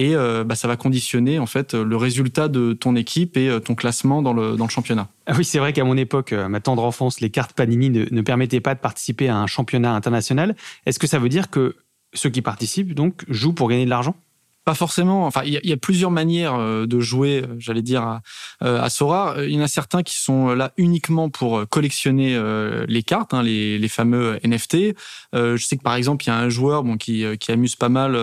et 0.00 0.16
euh, 0.16 0.44
bah, 0.44 0.54
ça 0.54 0.66
va 0.66 0.78
conditionner 0.78 1.38
en 1.38 1.44
fait 1.44 1.74
le 1.74 1.94
résultat 1.94 2.48
de 2.48 2.72
ton 2.72 2.96
équipe 2.96 3.36
et 3.36 3.50
euh, 3.50 3.60
ton 3.60 3.74
classement 3.74 4.22
dans 4.22 4.32
le, 4.32 4.56
dans 4.56 4.64
le 4.64 4.70
championnat. 4.70 5.08
Ah 5.26 5.34
oui, 5.36 5.44
c'est 5.44 5.58
vrai 5.58 5.74
qu'à 5.74 5.84
mon 5.84 5.98
époque, 5.98 6.32
à 6.32 6.48
ma 6.48 6.60
tendre 6.60 6.82
enfance, 6.84 7.20
les 7.20 7.28
cartes 7.28 7.52
Panini 7.52 7.90
ne, 7.90 8.06
ne 8.10 8.22
permettaient 8.22 8.60
pas 8.60 8.74
de 8.74 8.80
participer 8.80 9.28
à 9.28 9.36
un 9.36 9.46
championnat 9.46 9.94
international. 9.94 10.56
Est-ce 10.86 10.98
que 10.98 11.06
ça 11.06 11.18
veut 11.18 11.28
dire 11.28 11.50
que 11.50 11.76
ceux 12.14 12.30
qui 12.30 12.40
participent 12.40 12.94
donc 12.94 13.24
jouent 13.28 13.52
pour 13.52 13.68
gagner 13.68 13.84
de 13.84 13.90
l'argent? 13.90 14.16
Pas 14.64 14.74
forcément. 14.74 15.26
Enfin, 15.26 15.42
il 15.44 15.58
y, 15.62 15.72
a 15.72 15.76
plusieurs 15.76 16.10
manières 16.10 16.54
euh, 16.54 16.86
de 16.86 17.00
jouer, 17.00 17.42
euh, 17.42 17.54
j'allais 17.58 17.82
dire, 17.82 18.02
à, 18.02 18.20
euh, 18.62 18.80
à 18.80 18.90
Sora. 18.90 19.36
Il 19.38 19.52
y 19.52 19.58
en 19.58 19.62
a 19.62 19.68
certains 19.68 20.02
qui 20.02 20.16
sont 20.16 20.48
là 20.48 20.72
uniquement 20.76 21.30
pour 21.30 21.66
collectionner 21.68 22.38
les 22.86 23.02
cartes, 23.02 23.34
hein, 23.34 23.42
les, 23.42 23.78
les, 23.78 23.88
fameux 23.88 24.38
NFT. 24.44 24.94
je 25.32 25.56
sais 25.56 25.76
que 25.76 25.82
par 25.82 25.94
exemple, 25.94 26.24
il 26.24 26.28
y 26.28 26.30
a 26.30 26.36
un 26.36 26.48
joueur 26.48 26.84
bon, 26.84 26.96
qui, 26.96 27.24
qui 27.38 27.52
amuse 27.52 27.76
pas 27.76 27.88
mal 27.88 28.18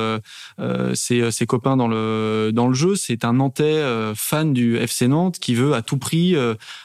ses, 0.94 1.32
ses, 1.32 1.46
copains 1.46 1.78
dans 1.78 1.88
le, 1.88 2.52
dans 2.54 2.68
le 2.68 2.74
jeu. 2.74 2.96
C'est 2.96 3.26
un 3.26 3.34
Nantais 3.34 3.84
fan 4.16 4.54
du 4.54 4.78
FC 4.78 5.08
Nantes 5.08 5.40
qui 5.40 5.56
veut 5.56 5.74
à 5.74 5.82
tout 5.82 5.98
prix 5.98 6.36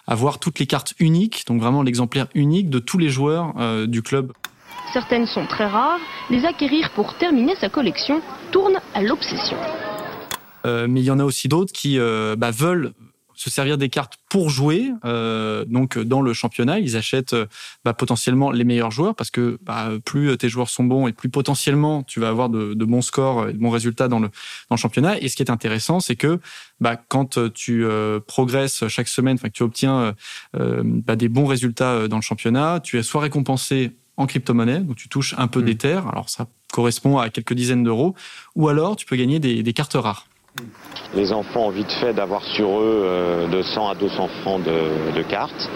avoir 0.06 0.38
toutes 0.38 0.58
les 0.58 0.66
cartes 0.66 0.94
uniques, 0.98 1.44
donc 1.46 1.60
vraiment 1.60 1.82
l'exemplaire 1.82 2.26
unique 2.34 2.70
de 2.70 2.78
tous 2.78 2.98
les 2.98 3.08
joueurs 3.08 3.54
du 3.86 4.02
club. 4.02 4.32
Certaines 4.92 5.26
sont 5.26 5.46
très 5.46 5.66
rares. 5.66 6.00
Les 6.28 6.44
acquérir 6.44 6.90
pour 6.90 7.16
terminer 7.16 7.54
sa 7.56 7.70
collection 7.70 8.20
tourne 8.50 8.78
à 8.94 9.02
l'obsession. 9.02 9.56
Euh, 10.66 10.86
mais 10.88 11.00
il 11.00 11.04
y 11.04 11.10
en 11.10 11.18
a 11.18 11.24
aussi 11.24 11.48
d'autres 11.48 11.72
qui 11.72 11.98
euh, 11.98 12.36
bah, 12.36 12.50
veulent 12.50 12.92
se 13.34 13.48
servir 13.48 13.78
des 13.78 13.88
cartes 13.88 14.18
pour 14.28 14.50
jouer. 14.50 14.90
Euh, 15.06 15.64
donc 15.64 15.98
dans 15.98 16.20
le 16.20 16.34
championnat, 16.34 16.78
ils 16.78 16.96
achètent 16.98 17.34
bah, 17.86 17.94
potentiellement 17.94 18.50
les 18.50 18.64
meilleurs 18.64 18.90
joueurs 18.90 19.14
parce 19.14 19.30
que 19.30 19.58
bah, 19.62 19.88
plus 20.04 20.36
tes 20.36 20.50
joueurs 20.50 20.68
sont 20.68 20.84
bons 20.84 21.08
et 21.08 21.12
plus 21.12 21.30
potentiellement 21.30 22.02
tu 22.02 22.20
vas 22.20 22.28
avoir 22.28 22.50
de, 22.50 22.74
bons 22.74 23.00
scores 23.00 23.48
et 23.48 23.54
de 23.54 23.58
bons 23.58 23.70
résultats 23.70 24.08
dans 24.08 24.20
le, 24.20 24.30
championnat. 24.76 25.18
Et 25.20 25.28
ce 25.28 25.36
qui 25.36 25.42
est 25.42 25.50
intéressant, 25.50 26.00
c'est 26.00 26.16
que 26.16 26.38
quand 27.08 27.52
tu 27.52 27.84
progresses 28.26 28.86
chaque 28.88 29.08
semaine, 29.08 29.38
que 29.38 29.48
tu 29.48 29.62
obtiens 29.62 30.14
des 30.54 31.28
bons 31.28 31.46
résultats 31.46 32.06
dans 32.06 32.16
le 32.16 32.22
championnat, 32.22 32.80
tu 32.80 32.98
es 32.98 33.02
soit 33.02 33.22
récompensé 33.22 33.92
en 34.16 34.26
crypto-monnaie, 34.26 34.80
donc 34.80 34.96
tu 34.96 35.08
touches 35.08 35.34
un 35.38 35.48
peu 35.48 35.60
mmh. 35.60 35.64
d'Ether, 35.64 36.00
alors 36.10 36.28
ça 36.28 36.46
correspond 36.72 37.18
à 37.18 37.30
quelques 37.30 37.54
dizaines 37.54 37.84
d'euros, 37.84 38.14
ou 38.56 38.68
alors 38.68 38.96
tu 38.96 39.06
peux 39.06 39.16
gagner 39.16 39.38
des, 39.38 39.72
cartes 39.72 39.94
rares. 39.94 40.26
Les 41.14 41.32
enfants 41.32 41.68
ont 41.68 41.70
vite 41.70 41.90
fait 42.00 42.12
d'avoir 42.12 42.42
sur 42.44 42.80
eux 42.80 43.02
euh, 43.04 43.48
de 43.48 43.62
100 43.62 43.88
à 43.88 43.94
200 43.94 44.28
francs 44.42 44.62
de, 44.62 45.22
cartes. 45.22 45.70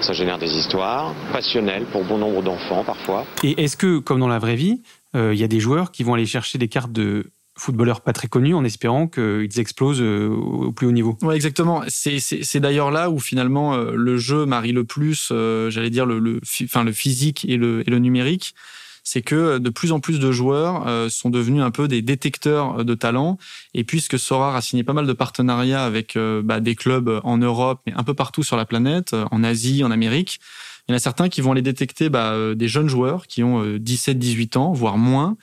Ça 0.00 0.12
génère 0.12 0.38
des 0.38 0.50
histoires 0.50 1.14
passionnelles 1.32 1.84
pour 1.92 2.04
bon 2.04 2.18
nombre 2.18 2.42
d'enfants 2.42 2.84
parfois. 2.84 3.26
Et 3.42 3.62
est-ce 3.62 3.76
que, 3.76 3.98
comme 3.98 4.18
dans 4.18 4.28
la 4.28 4.38
vraie 4.38 4.56
vie, 4.56 4.82
euh, 5.14 5.34
il 5.34 5.40
y 5.40 5.44
a 5.44 5.48
des 5.48 5.60
joueurs 5.60 5.90
qui 5.90 6.02
vont 6.02 6.14
aller 6.14 6.26
chercher 6.26 6.58
des 6.58 6.68
cartes 6.68 6.92
de 6.92 7.30
footballeurs 7.60 8.00
pas 8.00 8.12
très 8.12 8.28
connus 8.28 8.54
en 8.54 8.64
espérant 8.64 9.06
qu'ils 9.06 9.60
explosent 9.60 10.00
euh, 10.00 10.28
au 10.28 10.72
plus 10.72 10.86
haut 10.86 10.92
niveau. 10.92 11.16
Ouais, 11.22 11.36
exactement. 11.36 11.82
C'est 11.88 12.60
d'ailleurs 12.60 12.90
là 12.90 13.10
où 13.10 13.18
finalement 13.18 13.74
euh, 13.74 13.92
le 13.94 14.16
jeu 14.16 14.46
marie 14.46 14.72
le 14.72 14.84
plus, 14.84 15.28
euh, 15.30 15.70
j'allais 15.70 15.90
dire 15.90 16.06
le, 16.06 16.18
le, 16.18 16.40
enfin 16.64 16.84
le 16.84 16.92
physique 16.92 17.44
et 17.48 17.56
le, 17.56 17.82
et 17.86 17.90
le 17.90 17.98
numérique. 17.98 18.54
C'est 19.02 19.22
que 19.22 19.58
de 19.58 19.70
plus 19.70 19.92
en 19.92 20.00
plus 20.00 20.20
de 20.20 20.30
joueurs 20.30 21.10
sont 21.10 21.30
devenus 21.30 21.62
un 21.62 21.70
peu 21.70 21.88
des 21.88 22.02
détecteurs 22.02 22.84
de 22.84 22.94
talent. 22.94 23.38
Et 23.72 23.82
puisque 23.82 24.18
Sorar 24.18 24.54
a 24.54 24.60
signé 24.60 24.84
pas 24.84 24.92
mal 24.92 25.06
de 25.06 25.12
partenariats 25.14 25.84
avec 25.84 26.18
bah, 26.44 26.60
des 26.60 26.74
clubs 26.74 27.18
en 27.24 27.38
Europe, 27.38 27.80
mais 27.86 27.94
un 27.96 28.04
peu 28.04 28.12
partout 28.12 28.42
sur 28.42 28.58
la 28.58 28.66
planète, 28.66 29.16
en 29.30 29.42
Asie, 29.42 29.82
en 29.82 29.90
Amérique, 29.90 30.38
il 30.86 30.92
y 30.92 30.94
en 30.94 30.96
a 30.96 31.00
certains 31.00 31.30
qui 31.30 31.40
vont 31.40 31.52
aller 31.52 31.62
détecter 31.62 32.10
bah, 32.10 32.54
des 32.54 32.68
jeunes 32.68 32.90
joueurs 32.90 33.26
qui 33.26 33.42
ont 33.42 33.64
17-18 33.64 34.58
ans, 34.58 34.72
voire 34.74 34.98
moins, 34.98 35.38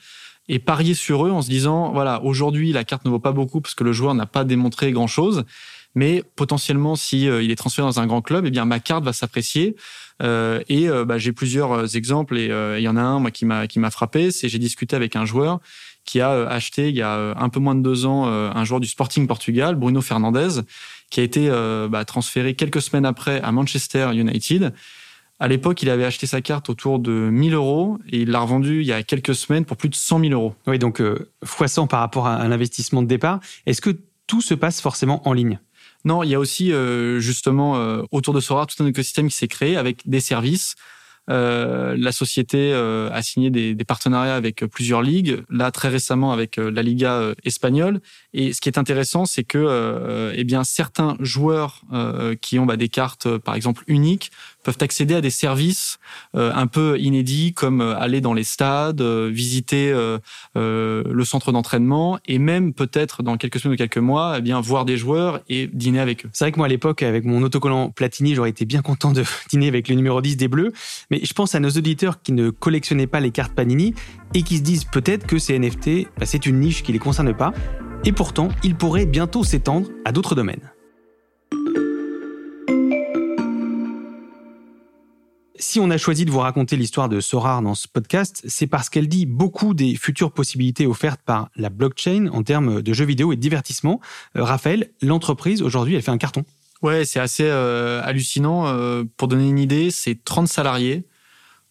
et 0.48 0.58
parier 0.58 0.94
sur 0.94 1.26
eux 1.26 1.30
en 1.30 1.42
se 1.42 1.48
disant 1.48 1.92
voilà 1.92 2.22
aujourd'hui 2.22 2.72
la 2.72 2.84
carte 2.84 3.04
ne 3.04 3.10
vaut 3.10 3.18
pas 3.18 3.32
beaucoup 3.32 3.60
parce 3.60 3.74
que 3.74 3.84
le 3.84 3.92
joueur 3.92 4.14
n'a 4.14 4.26
pas 4.26 4.44
démontré 4.44 4.92
grand 4.92 5.06
chose 5.06 5.44
mais 5.94 6.22
potentiellement, 6.36 6.96
si 6.96 7.24
il 7.24 7.50
est 7.50 7.56
transféré 7.56 7.86
dans 7.86 7.98
un 7.98 8.06
grand 8.06 8.22
club, 8.22 8.46
eh 8.46 8.50
bien 8.50 8.64
ma 8.64 8.78
carte 8.78 9.04
va 9.04 9.12
s'apprécier. 9.12 9.74
et 10.22 10.88
bah, 11.06 11.18
j'ai 11.18 11.32
plusieurs 11.32 11.96
exemples 11.96 12.38
et 12.38 12.46
il 12.78 12.82
y 12.82 12.88
en 12.88 12.96
a 12.96 13.00
un 13.00 13.18
moi 13.18 13.30
qui 13.30 13.44
m'a 13.44 13.66
qui 13.66 13.78
m'a 13.78 13.90
frappé, 13.90 14.30
c'est 14.30 14.48
j'ai 14.48 14.58
discuté 14.58 14.94
avec 14.94 15.16
un 15.16 15.24
joueur 15.24 15.60
qui 16.04 16.20
a 16.20 16.48
acheté 16.48 16.88
il 16.88 16.94
y 16.94 17.02
a 17.02 17.34
un 17.36 17.48
peu 17.48 17.58
moins 17.60 17.74
de 17.74 17.82
deux 17.82 18.06
ans 18.06 18.26
un 18.26 18.64
joueur 18.64 18.80
du 18.80 18.86
Sporting 18.86 19.26
Portugal, 19.26 19.74
Bruno 19.74 20.00
Fernandez, 20.00 20.60
qui 21.10 21.20
a 21.20 21.22
été 21.22 21.48
bah, 21.90 22.04
transféré 22.04 22.54
quelques 22.54 22.82
semaines 22.82 23.06
après 23.06 23.40
à 23.40 23.50
Manchester 23.50 24.10
United. 24.14 24.74
À 25.40 25.46
l'époque, 25.46 25.82
il 25.82 25.90
avait 25.90 26.04
acheté 26.04 26.26
sa 26.26 26.40
carte 26.40 26.68
autour 26.68 26.98
de 26.98 27.12
1000 27.12 27.54
euros 27.54 27.98
et 28.10 28.22
il 28.22 28.30
l'a 28.30 28.40
revendue 28.40 28.80
il 28.80 28.86
y 28.86 28.92
a 28.92 29.02
quelques 29.02 29.34
semaines 29.34 29.64
pour 29.64 29.76
plus 29.76 29.88
de 29.88 29.94
100 29.94 30.20
000 30.20 30.32
euros. 30.32 30.54
Oui, 30.66 30.78
donc 30.78 31.00
euh, 31.00 31.30
fois 31.44 31.68
100 31.68 31.86
par 31.86 32.00
rapport 32.00 32.26
à, 32.26 32.46
l'investissement 32.48 33.02
de 33.02 33.06
départ. 33.06 33.38
Est-ce 33.66 33.80
que 33.80 33.96
tout 34.26 34.40
se 34.40 34.54
passe 34.54 34.80
forcément 34.80 35.26
en 35.28 35.32
ligne? 35.32 35.60
Non, 36.04 36.22
il 36.22 36.30
y 36.30 36.34
a 36.34 36.38
aussi 36.38 36.72
euh, 36.72 37.18
justement 37.20 37.76
euh, 37.76 38.02
autour 38.12 38.34
de 38.34 38.40
Sora 38.40 38.66
tout 38.66 38.82
un 38.82 38.86
écosystème 38.86 39.28
qui 39.28 39.36
s'est 39.36 39.48
créé 39.48 39.76
avec 39.76 40.08
des 40.08 40.20
services. 40.20 40.74
Euh, 41.30 41.94
la 41.98 42.10
société 42.10 42.72
a 42.72 43.20
signé 43.20 43.50
des, 43.50 43.74
des, 43.74 43.84
partenariats 43.84 44.34
avec 44.34 44.64
plusieurs 44.64 45.02
ligues, 45.02 45.42
là 45.50 45.70
très 45.70 45.88
récemment 45.88 46.32
avec 46.32 46.56
la 46.56 46.82
Liga 46.82 47.34
espagnole. 47.44 48.00
Et 48.32 48.54
ce 48.54 48.62
qui 48.62 48.70
est 48.70 48.78
intéressant, 48.78 49.26
c'est 49.26 49.44
que 49.44 50.32
eh 50.34 50.44
bien 50.44 50.64
certains 50.64 51.18
joueurs 51.20 51.82
qui 52.40 52.58
ont 52.58 52.64
bah, 52.64 52.78
des 52.78 52.88
cartes, 52.88 53.36
par 53.36 53.56
exemple 53.56 53.84
uniques, 53.88 54.30
peuvent 54.62 54.78
accéder 54.80 55.14
à 55.14 55.20
des 55.20 55.30
services 55.30 55.98
euh, 56.34 56.52
un 56.54 56.66
peu 56.66 56.98
inédits 56.98 57.54
comme 57.54 57.80
euh, 57.80 57.98
aller 57.98 58.20
dans 58.20 58.34
les 58.34 58.44
stades, 58.44 59.00
euh, 59.00 59.30
visiter 59.32 59.92
le 60.54 61.24
centre 61.24 61.52
d'entraînement 61.52 62.18
et 62.26 62.38
même 62.38 62.72
peut-être 62.72 63.22
dans 63.22 63.36
quelques 63.36 63.60
semaines 63.60 63.74
ou 63.74 63.76
quelques 63.76 63.98
mois, 63.98 64.36
eh 64.38 64.40
bien 64.40 64.60
voir 64.60 64.84
des 64.84 64.96
joueurs 64.96 65.40
et 65.48 65.66
dîner 65.66 66.00
avec 66.00 66.26
eux. 66.26 66.30
C'est 66.32 66.44
vrai 66.44 66.52
que 66.52 66.56
moi 66.56 66.66
à 66.66 66.68
l'époque 66.68 67.02
avec 67.02 67.24
mon 67.24 67.42
autocollant 67.42 67.90
Platini, 67.90 68.34
j'aurais 68.34 68.50
été 68.50 68.64
bien 68.64 68.82
content 68.82 69.12
de 69.12 69.24
dîner 69.50 69.68
avec 69.68 69.88
le 69.88 69.94
numéro 69.94 70.20
10 70.20 70.36
des 70.36 70.48
Bleus, 70.48 70.72
mais 71.10 71.20
je 71.22 71.32
pense 71.32 71.54
à 71.54 71.60
nos 71.60 71.70
auditeurs 71.70 72.22
qui 72.22 72.32
ne 72.32 72.50
collectionnaient 72.50 73.06
pas 73.06 73.20
les 73.20 73.30
cartes 73.30 73.54
Panini 73.54 73.94
et 74.34 74.42
qui 74.42 74.58
se 74.58 74.62
disent 74.62 74.84
peut-être 74.84 75.26
que 75.26 75.38
ces 75.38 75.58
NFT, 75.58 76.08
bah, 76.18 76.26
c'est 76.26 76.46
une 76.46 76.60
niche 76.60 76.82
qui 76.82 76.92
les 76.92 76.98
concerne 76.98 77.34
pas 77.34 77.52
et 78.04 78.12
pourtant, 78.12 78.48
ils 78.62 78.74
pourraient 78.74 79.06
bientôt 79.06 79.44
s'étendre 79.44 79.88
à 80.04 80.12
d'autres 80.12 80.34
domaines. 80.34 80.72
Si 85.60 85.80
on 85.80 85.90
a 85.90 85.98
choisi 85.98 86.24
de 86.24 86.30
vous 86.30 86.38
raconter 86.38 86.76
l'histoire 86.76 87.08
de 87.08 87.18
Sorar 87.18 87.62
dans 87.62 87.74
ce 87.74 87.88
podcast, 87.88 88.44
c'est 88.46 88.68
parce 88.68 88.88
qu'elle 88.88 89.08
dit 89.08 89.26
beaucoup 89.26 89.74
des 89.74 89.96
futures 89.96 90.30
possibilités 90.30 90.86
offertes 90.86 91.20
par 91.20 91.48
la 91.56 91.68
blockchain 91.68 92.28
en 92.32 92.44
termes 92.44 92.80
de 92.80 92.92
jeux 92.92 93.04
vidéo 93.04 93.32
et 93.32 93.36
divertissement. 93.36 94.00
Euh, 94.36 94.44
Raphaël, 94.44 94.92
l'entreprise 95.02 95.60
aujourd'hui, 95.62 95.96
elle 95.96 96.02
fait 96.02 96.12
un 96.12 96.18
carton. 96.18 96.44
Ouais, 96.80 97.04
c'est 97.04 97.18
assez 97.18 97.42
euh, 97.42 98.00
hallucinant. 98.04 98.68
Euh, 98.68 99.02
pour 99.16 99.26
donner 99.26 99.48
une 99.48 99.58
idée, 99.58 99.90
c'est 99.90 100.22
30 100.22 100.46
salariés 100.46 101.02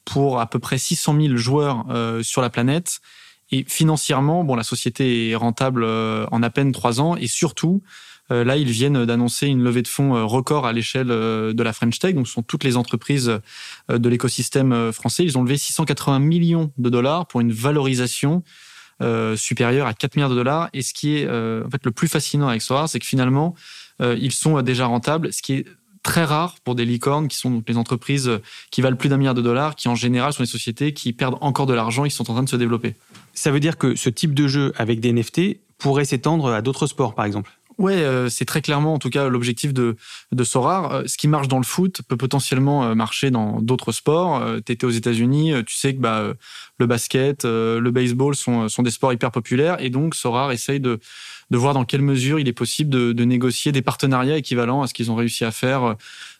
pour 0.03 0.41
à 0.41 0.49
peu 0.49 0.59
près 0.59 0.77
600 0.77 1.15
000 1.21 1.37
joueurs 1.37 1.85
sur 2.23 2.41
la 2.41 2.49
planète. 2.49 2.99
Et 3.51 3.63
financièrement, 3.67 4.43
bon, 4.43 4.55
la 4.55 4.63
société 4.63 5.29
est 5.29 5.35
rentable 5.35 5.85
en 5.85 6.43
à 6.43 6.49
peine 6.49 6.71
trois 6.73 6.99
ans. 7.01 7.15
Et 7.15 7.27
surtout, 7.27 7.83
là, 8.29 8.57
ils 8.57 8.69
viennent 8.69 9.05
d'annoncer 9.05 9.47
une 9.47 9.63
levée 9.63 9.81
de 9.81 9.87
fonds 9.87 10.15
euh, 10.15 10.25
record 10.25 10.65
à 10.65 10.73
l'échelle 10.73 11.11
euh, 11.11 11.53
de 11.53 11.63
la 11.63 11.73
French 11.73 11.99
Tech. 11.99 12.13
Donc, 12.13 12.27
ce 12.27 12.33
sont 12.33 12.43
toutes 12.43 12.63
les 12.63 12.77
entreprises 12.77 13.39
de 13.89 14.09
l'écosystème 14.09 14.91
français. 14.91 15.23
Ils 15.23 15.37
ont 15.37 15.43
levé 15.43 15.57
680 15.57 16.19
millions 16.19 16.71
de 16.77 16.89
dollars 16.89 17.27
pour 17.27 17.41
une 17.41 17.51
valorisation 17.51 18.43
supérieure 19.35 19.85
à 19.85 19.93
4 19.93 20.15
milliards 20.15 20.29
de 20.29 20.35
dollars. 20.35 20.69
Et 20.73 20.81
ce 20.81 20.93
qui 20.93 21.17
est 21.17 21.27
en 21.27 21.69
fait 21.69 21.85
le 21.85 21.91
plus 21.91 22.07
fascinant 22.07 22.47
avec 22.47 22.61
Sora, 22.61 22.87
c'est 22.87 22.99
que 22.99 23.05
finalement, 23.05 23.55
ils 23.99 24.31
sont 24.31 24.61
déjà 24.61 24.87
rentables, 24.87 25.31
ce 25.31 25.41
qui 25.41 25.53
est 25.53 25.65
très 26.03 26.23
rare 26.23 26.55
pour 26.63 26.73
des 26.73 26.85
licornes, 26.85 27.27
qui 27.27 27.37
sont 27.37 27.51
donc 27.51 27.65
les 27.67 27.77
entreprises 27.77 28.31
qui 28.71 28.81
valent 28.81 28.97
plus 28.97 29.09
d'un 29.09 29.17
milliard 29.17 29.35
de 29.35 29.41
dollars, 29.41 29.75
qui 29.75 29.87
en 29.87 29.95
général 29.95 30.33
sont 30.33 30.43
des 30.43 30.49
sociétés 30.49 30.93
qui 30.93 31.13
perdent 31.13 31.37
encore 31.41 31.65
de 31.65 31.73
l'argent 31.73 32.03
qui 32.03 32.11
sont 32.11 32.29
en 32.31 32.33
train 32.33 32.43
de 32.43 32.49
se 32.49 32.55
développer. 32.55 32.95
Ça 33.33 33.51
veut 33.51 33.59
dire 33.59 33.77
que 33.77 33.95
ce 33.95 34.09
type 34.09 34.33
de 34.33 34.47
jeu 34.47 34.73
avec 34.77 34.99
des 34.99 35.13
NFT 35.13 35.59
pourrait 35.77 36.05
s'étendre 36.05 36.51
à 36.51 36.61
d'autres 36.61 36.87
sports, 36.87 37.13
par 37.13 37.25
exemple? 37.25 37.56
Ouais, 37.77 38.01
euh, 38.01 38.27
c'est 38.27 38.45
très 38.45 38.61
clairement 38.61 38.95
en 38.95 38.99
tout 38.99 39.11
cas 39.11 39.29
l'objectif 39.29 39.71
de, 39.71 39.95
de 40.31 40.43
Sorar. 40.43 40.91
Euh, 40.91 41.03
ce 41.05 41.15
qui 41.15 41.27
marche 41.27 41.47
dans 41.47 41.59
le 41.59 41.63
foot 41.63 42.01
peut 42.07 42.17
potentiellement 42.17 42.83
euh, 42.85 42.95
marcher 42.95 43.29
dans 43.29 43.61
d'autres 43.61 43.91
sports. 43.91 44.43
tu 44.65 44.71
étais 44.71 44.85
aux 44.85 44.89
États-Unis, 44.89 45.53
tu 45.65 45.75
sais 45.75 45.93
que 45.93 45.99
bah, 45.99 46.33
le 46.79 46.85
basket, 46.87 47.45
le 47.45 47.89
baseball 47.91 48.35
sont, 48.35 48.67
sont 48.67 48.83
des 48.83 48.91
sports 48.91 49.13
hyper 49.13 49.31
populaires 49.31 49.77
et 49.79 49.89
donc 49.89 50.15
Sorar 50.15 50.51
essaye 50.51 50.79
de, 50.79 50.99
de 51.49 51.57
voir 51.57 51.73
dans 51.73 51.85
quelle 51.85 52.01
mesure 52.01 52.39
il 52.39 52.47
est 52.47 52.53
possible 52.53 52.89
de, 52.89 53.13
de 53.13 53.23
négocier 53.23 53.71
des 53.71 53.81
partenariats 53.81 54.37
équivalents 54.37 54.81
à 54.81 54.87
ce 54.87 54.93
qu'ils 54.93 55.11
ont 55.11 55.15
réussi 55.15 55.45
à 55.45 55.51
faire 55.51 55.95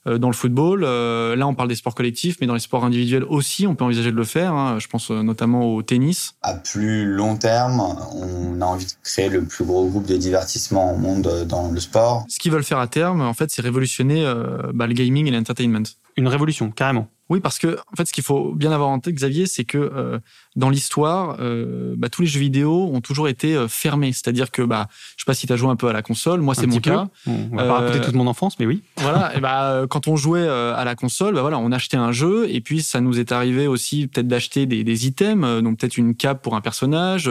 euh, 0.08 0.18
dans 0.18 0.28
le 0.28 0.34
football. 0.34 0.84
Euh, 0.84 1.36
là, 1.36 1.48
on 1.48 1.56
parle 1.56 1.70
des 1.70 1.76
sports 1.76 1.96
collectifs, 1.96 2.38
mais 2.40 2.48
dans 2.48 2.54
les 2.54 2.60
sports 2.60 2.86
individuels 2.86 3.24
aussi, 3.24 3.68
on 3.68 3.76
peut 3.76 3.84
envisager 3.84 4.12
de 4.12 4.16
le 4.16 4.24
faire. 4.24 4.54
Hein. 4.54 4.80
Je 4.80 4.88
pense 4.88 5.12
euh, 5.12 5.22
notamment 5.22 5.74
au 5.74 5.82
tennis. 5.82 6.36
À 6.42 6.54
plus 6.54 7.06
long 7.06 7.36
terme, 7.36 7.82
on 8.14 8.62
a 8.62 8.66
envie 8.66 8.86
de 8.86 8.92
créer 9.04 9.30
le 9.30 9.44
plus 9.44 9.66
gros 9.66 9.88
groupe 9.88 10.06
de 10.06 10.16
divertissement 10.16 10.94
au 10.94 10.98
monde 10.98 11.46
dans 11.48 11.70
le 11.72 11.80
sport. 11.80 12.26
Ce 12.30 12.40
qu'ils 12.40 12.52
veulent 12.52 12.64
faire 12.64 12.80
à 12.80 12.88
terme, 12.88 13.22
en 13.22 13.34
fait, 13.34 13.50
c'est 13.52 13.62
révolutionner 13.62 14.32
bah, 14.74 14.88
le 14.88 14.94
gaming 14.94 15.28
et 15.28 15.32
l'entertainment. 15.32 15.84
Une 16.16 16.28
révolution, 16.28 16.72
carrément. 16.72 17.08
Oui, 17.30 17.42
parce 17.42 17.60
que 17.60 17.78
en 17.92 17.96
fait, 17.98 18.06
ce 18.06 18.14
qu'il 18.14 18.24
faut 18.24 18.54
bien 18.54 18.72
avoir 18.72 18.90
en 18.90 19.00
tête, 19.00 19.14
Xavier, 19.14 19.48
c'est 19.48 19.66
que 19.66 19.78
euh, 19.78 20.20
dans 20.56 20.70
l'histoire, 20.70 21.38
euh, 21.40 21.94
bah, 21.98 22.08
tous 22.10 22.22
les 22.22 22.28
jeux 22.28 22.40
vidéo 22.40 22.90
ont 22.94 23.02
toujours 23.02 23.28
été 23.28 23.56
euh, 23.56 23.68
fermés. 23.68 24.14
C'est-à-dire 24.14 24.50
que, 24.50 24.62
bah, 24.62 24.88
je 25.18 25.24
sais 25.24 25.26
pas 25.26 25.34
si 25.34 25.46
tu 25.46 25.52
as 25.52 25.58
joué 25.58 25.70
un 25.70 25.76
peu 25.76 25.88
à 25.90 25.94
la 25.94 26.02
console. 26.02 26.40
Moi, 26.40 26.56
c'est 26.56 26.68
mon 26.68 26.80
cas. 26.80 27.10
on 27.26 27.56
va 27.56 27.66
pas 27.66 27.80
raconter 27.80 28.02
toute 28.02 28.16
mon 28.16 28.28
enfance, 28.28 28.58
mais 28.60 28.66
oui. 28.66 28.82
Voilà. 28.98 29.34
et 29.38 29.42
bah, 29.42 29.86
quand 29.90 30.08
on 30.08 30.16
jouait 30.16 30.48
à 30.48 30.84
la 30.86 30.96
console, 30.96 31.36
bah, 31.36 31.42
voilà, 31.42 31.60
on 31.60 31.72
achetait 31.72 31.98
un 31.98 32.14
jeu, 32.14 32.48
et 32.50 32.62
puis 32.62 32.82
ça 32.82 33.02
nous 33.02 33.20
est 33.20 33.32
arrivé 33.32 33.68
aussi 33.68 34.08
peut-être 34.08 34.28
d'acheter 34.28 34.66
des, 34.66 34.84
des, 34.84 35.08
items, 35.08 35.62
donc 35.62 35.80
peut-être 35.80 35.98
une 35.98 36.16
cape 36.16 36.42
pour 36.42 36.56
un 36.56 36.62
personnage, 36.62 37.30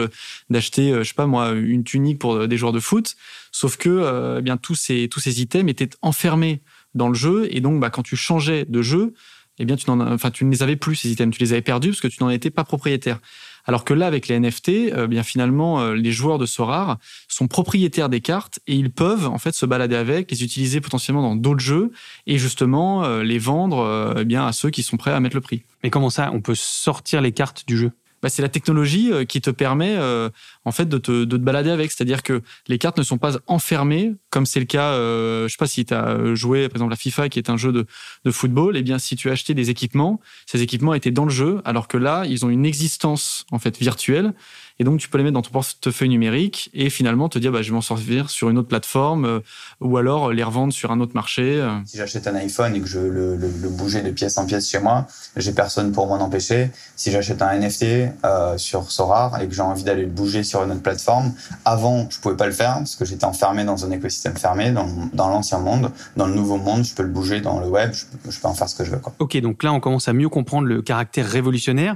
d'acheter, 0.49 0.93
je 0.93 1.03
sais 1.03 1.13
pas 1.13 1.25
moi, 1.25 1.51
une 1.51 1.83
tunique 1.83 2.19
pour 2.19 2.47
des 2.47 2.57
joueurs 2.57 2.71
de 2.71 2.79
foot. 2.79 3.15
Sauf 3.51 3.77
que, 3.77 4.37
eh 4.37 4.41
bien, 4.41 4.57
tous 4.57 4.75
ces 4.75 5.07
tous 5.09 5.19
ces 5.19 5.41
items 5.41 5.69
étaient 5.71 5.89
enfermés 6.01 6.61
dans 6.93 7.09
le 7.09 7.15
jeu, 7.15 7.47
et 7.51 7.61
donc, 7.61 7.79
bah, 7.79 7.89
quand 7.89 8.03
tu 8.03 8.15
changeais 8.15 8.65
de 8.65 8.81
jeu 8.81 9.13
eh 9.59 9.65
bien, 9.65 9.75
tu, 9.75 9.89
enfin, 9.89 10.31
tu 10.31 10.45
ne 10.45 10.51
les 10.51 10.61
avais 10.63 10.75
plus, 10.75 10.95
ces 10.95 11.11
items. 11.11 11.35
Tu 11.35 11.43
les 11.43 11.53
avais 11.53 11.61
perdus 11.61 11.89
parce 11.89 12.01
que 12.01 12.07
tu 12.07 12.23
n'en 12.23 12.29
étais 12.29 12.51
pas 12.51 12.63
propriétaire. 12.63 13.19
Alors 13.65 13.83
que 13.83 13.93
là, 13.93 14.07
avec 14.07 14.27
les 14.27 14.39
NFT, 14.39 14.69
euh, 14.93 15.07
bien 15.07 15.23
finalement, 15.23 15.81
euh, 15.81 15.93
les 15.93 16.11
joueurs 16.11 16.37
de 16.37 16.45
Sorar 16.45 16.97
sont 17.27 17.47
propriétaires 17.47 18.07
des 18.07 18.21
cartes 18.21 18.59
et 18.67 18.75
ils 18.75 18.91
peuvent 18.91 19.27
en 19.27 19.37
fait 19.39 19.53
se 19.53 19.65
balader 19.65 19.95
avec, 19.95 20.31
les 20.31 20.43
utiliser 20.43 20.79
potentiellement 20.79 21.21
dans 21.21 21.35
d'autres 21.35 21.59
jeux 21.59 21.91
et 22.27 22.37
justement 22.37 23.03
euh, 23.03 23.23
les 23.23 23.39
vendre 23.39 24.15
eh 24.17 24.25
bien 24.25 24.45
à 24.47 24.53
ceux 24.53 24.69
qui 24.69 24.83
sont 24.83 24.95
prêts 24.95 25.11
à 25.11 25.19
mettre 25.19 25.35
le 25.35 25.41
prix. 25.41 25.63
Mais 25.83 25.89
comment 25.89 26.09
ça 26.09 26.31
On 26.33 26.39
peut 26.39 26.55
sortir 26.55 27.19
les 27.21 27.33
cartes 27.33 27.65
du 27.67 27.77
jeu? 27.77 27.91
Bah, 28.21 28.29
c'est 28.29 28.41
la 28.41 28.49
technologie 28.49 29.11
euh, 29.11 29.25
qui 29.25 29.41
te 29.41 29.49
permet 29.49 29.95
euh, 29.97 30.29
en 30.65 30.71
fait 30.71 30.87
de 30.87 30.97
te, 30.97 31.23
de 31.23 31.37
te 31.37 31.41
balader 31.41 31.69
avec. 31.69 31.91
C'est-à-dire 31.91 32.23
que 32.23 32.41
les 32.67 32.77
cartes 32.77 32.97
ne 32.97 33.03
sont 33.03 33.17
pas 33.17 33.37
enfermées, 33.47 34.15
comme 34.29 34.45
c'est 34.45 34.59
le 34.59 34.65
cas, 34.65 34.93
euh, 34.93 35.47
je 35.47 35.53
sais 35.53 35.57
pas 35.57 35.67
si 35.67 35.85
tu 35.85 35.93
as 35.93 36.33
joué 36.35 36.67
par 36.69 36.77
exemple 36.77 36.91
la 36.91 36.97
FIFA 36.97 37.29
qui 37.29 37.39
est 37.39 37.49
un 37.49 37.57
jeu 37.57 37.71
de, 37.71 37.85
de 38.25 38.31
football, 38.31 38.75
et 38.75 38.79
eh 38.79 38.83
bien 38.83 38.99
si 38.99 39.15
tu 39.15 39.29
as 39.29 39.33
acheté 39.33 39.53
des 39.53 39.69
équipements, 39.69 40.19
ces 40.45 40.61
équipements 40.61 40.93
étaient 40.93 41.11
dans 41.11 41.25
le 41.25 41.31
jeu, 41.31 41.61
alors 41.65 41.87
que 41.87 41.97
là, 41.97 42.23
ils 42.25 42.45
ont 42.45 42.49
une 42.49 42.65
existence 42.65 43.45
en 43.51 43.59
fait 43.59 43.77
virtuelle 43.77 44.33
et 44.79 44.83
donc, 44.83 44.99
tu 44.99 45.09
peux 45.09 45.17
les 45.17 45.23
mettre 45.23 45.33
dans 45.33 45.41
ton 45.41 45.51
portefeuille 45.51 46.09
numérique 46.09 46.69
et 46.73 46.89
finalement 46.89 47.29
te 47.29 47.39
dire, 47.39 47.51
bah, 47.51 47.63
je 47.63 47.69
vais 47.69 47.75
m'en 47.75 47.81
servir 47.81 48.29
sur 48.29 48.49
une 48.49 48.59
autre 48.59 48.67
plateforme 48.67 49.25
euh, 49.25 49.39
ou 49.81 49.97
alors 49.97 50.31
les 50.31 50.43
revendre 50.43 50.71
sur 50.71 50.91
un 50.91 50.99
autre 50.99 51.13
marché. 51.15 51.59
Euh. 51.59 51.71
Si 51.85 51.97
j'achète 51.97 52.27
un 52.27 52.35
iPhone 52.35 52.75
et 52.75 52.81
que 52.81 52.87
je 52.87 52.99
le, 52.99 53.35
le, 53.35 53.49
le 53.59 53.69
bouger 53.69 54.03
de 54.03 54.11
pièce 54.11 54.37
en 54.37 54.45
pièce 54.45 54.69
chez 54.69 54.79
moi, 54.79 55.07
j'ai 55.35 55.51
personne 55.51 55.91
pour 55.91 56.05
m'en 56.05 56.19
empêcher. 56.19 56.69
Si 56.95 57.11
j'achète 57.11 57.41
un 57.41 57.57
NFT 57.57 57.85
euh, 58.23 58.57
sur 58.57 58.91
Sorar 58.91 59.41
et 59.41 59.47
que 59.47 59.55
j'ai 59.55 59.61
envie 59.61 59.83
d'aller 59.83 60.03
le 60.03 60.11
bouger 60.11 60.43
sur 60.43 60.63
une 60.63 60.71
autre 60.71 60.83
plateforme, 60.83 61.33
avant, 61.65 62.07
je 62.11 62.19
pouvais 62.19 62.37
pas 62.37 62.45
le 62.45 62.53
faire 62.53 62.75
parce 62.75 62.95
que 62.95 63.05
j'étais 63.05 63.25
enfermé 63.25 63.65
dans 63.65 63.83
un 63.83 63.89
écosystème 63.89 64.37
fermé, 64.37 64.71
dans, 64.71 64.87
dans 65.13 65.29
l'ancien 65.29 65.57
monde. 65.57 65.91
Dans 66.17 66.27
le 66.27 66.35
nouveau 66.35 66.57
monde, 66.57 66.83
je 66.83 66.93
peux 66.93 67.03
le 67.03 67.09
bouger 67.09 67.41
dans 67.41 67.59
le 67.59 67.67
web, 67.67 67.93
je 67.93 68.05
peux, 68.05 68.29
je 68.29 68.39
peux 68.39 68.47
en 68.47 68.53
faire 68.53 68.69
ce 68.69 68.75
que 68.75 68.83
je 68.83 68.91
veux. 68.91 68.99
Quoi. 68.99 69.13
Ok, 69.17 69.37
donc 69.37 69.63
là, 69.63 69.73
on 69.73 69.79
commence 69.79 70.07
à 70.07 70.13
mieux 70.13 70.29
comprendre 70.29 70.67
le 70.67 70.83
caractère 70.83 71.27
révolutionnaire. 71.27 71.95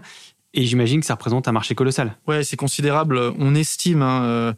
Et 0.53 0.65
j'imagine 0.65 0.99
que 0.99 1.05
ça 1.05 1.13
représente 1.13 1.47
un 1.47 1.53
marché 1.53 1.75
colossal. 1.75 2.17
Ouais, 2.27 2.43
c'est 2.43 2.57
considérable. 2.57 3.17
On 3.39 3.55
estime 3.55 4.01
hein, 4.01 4.23
euh, 4.25 4.53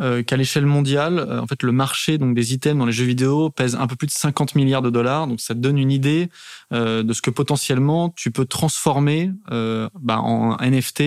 euh, 0.00 0.22
qu'à 0.22 0.36
l'échelle 0.36 0.66
mondiale, 0.66 1.18
euh, 1.18 1.40
en 1.40 1.46
fait, 1.46 1.62
le 1.62 1.72
marché 1.72 2.18
donc 2.18 2.34
des 2.34 2.52
items 2.52 2.78
dans 2.78 2.84
les 2.84 2.92
jeux 2.92 3.06
vidéo 3.06 3.48
pèse 3.48 3.74
un 3.74 3.86
peu 3.86 3.96
plus 3.96 4.06
de 4.06 4.12
50 4.12 4.54
milliards 4.56 4.82
de 4.82 4.90
dollars. 4.90 5.26
Donc, 5.26 5.40
ça 5.40 5.54
donne 5.54 5.78
une 5.78 5.90
idée 5.90 6.28
de 6.70 7.12
ce 7.12 7.22
que 7.22 7.30
potentiellement 7.30 8.10
tu 8.10 8.30
peux 8.30 8.44
transformer 8.44 9.30
bah, 9.50 10.20
en 10.20 10.56
NFT 10.60 11.02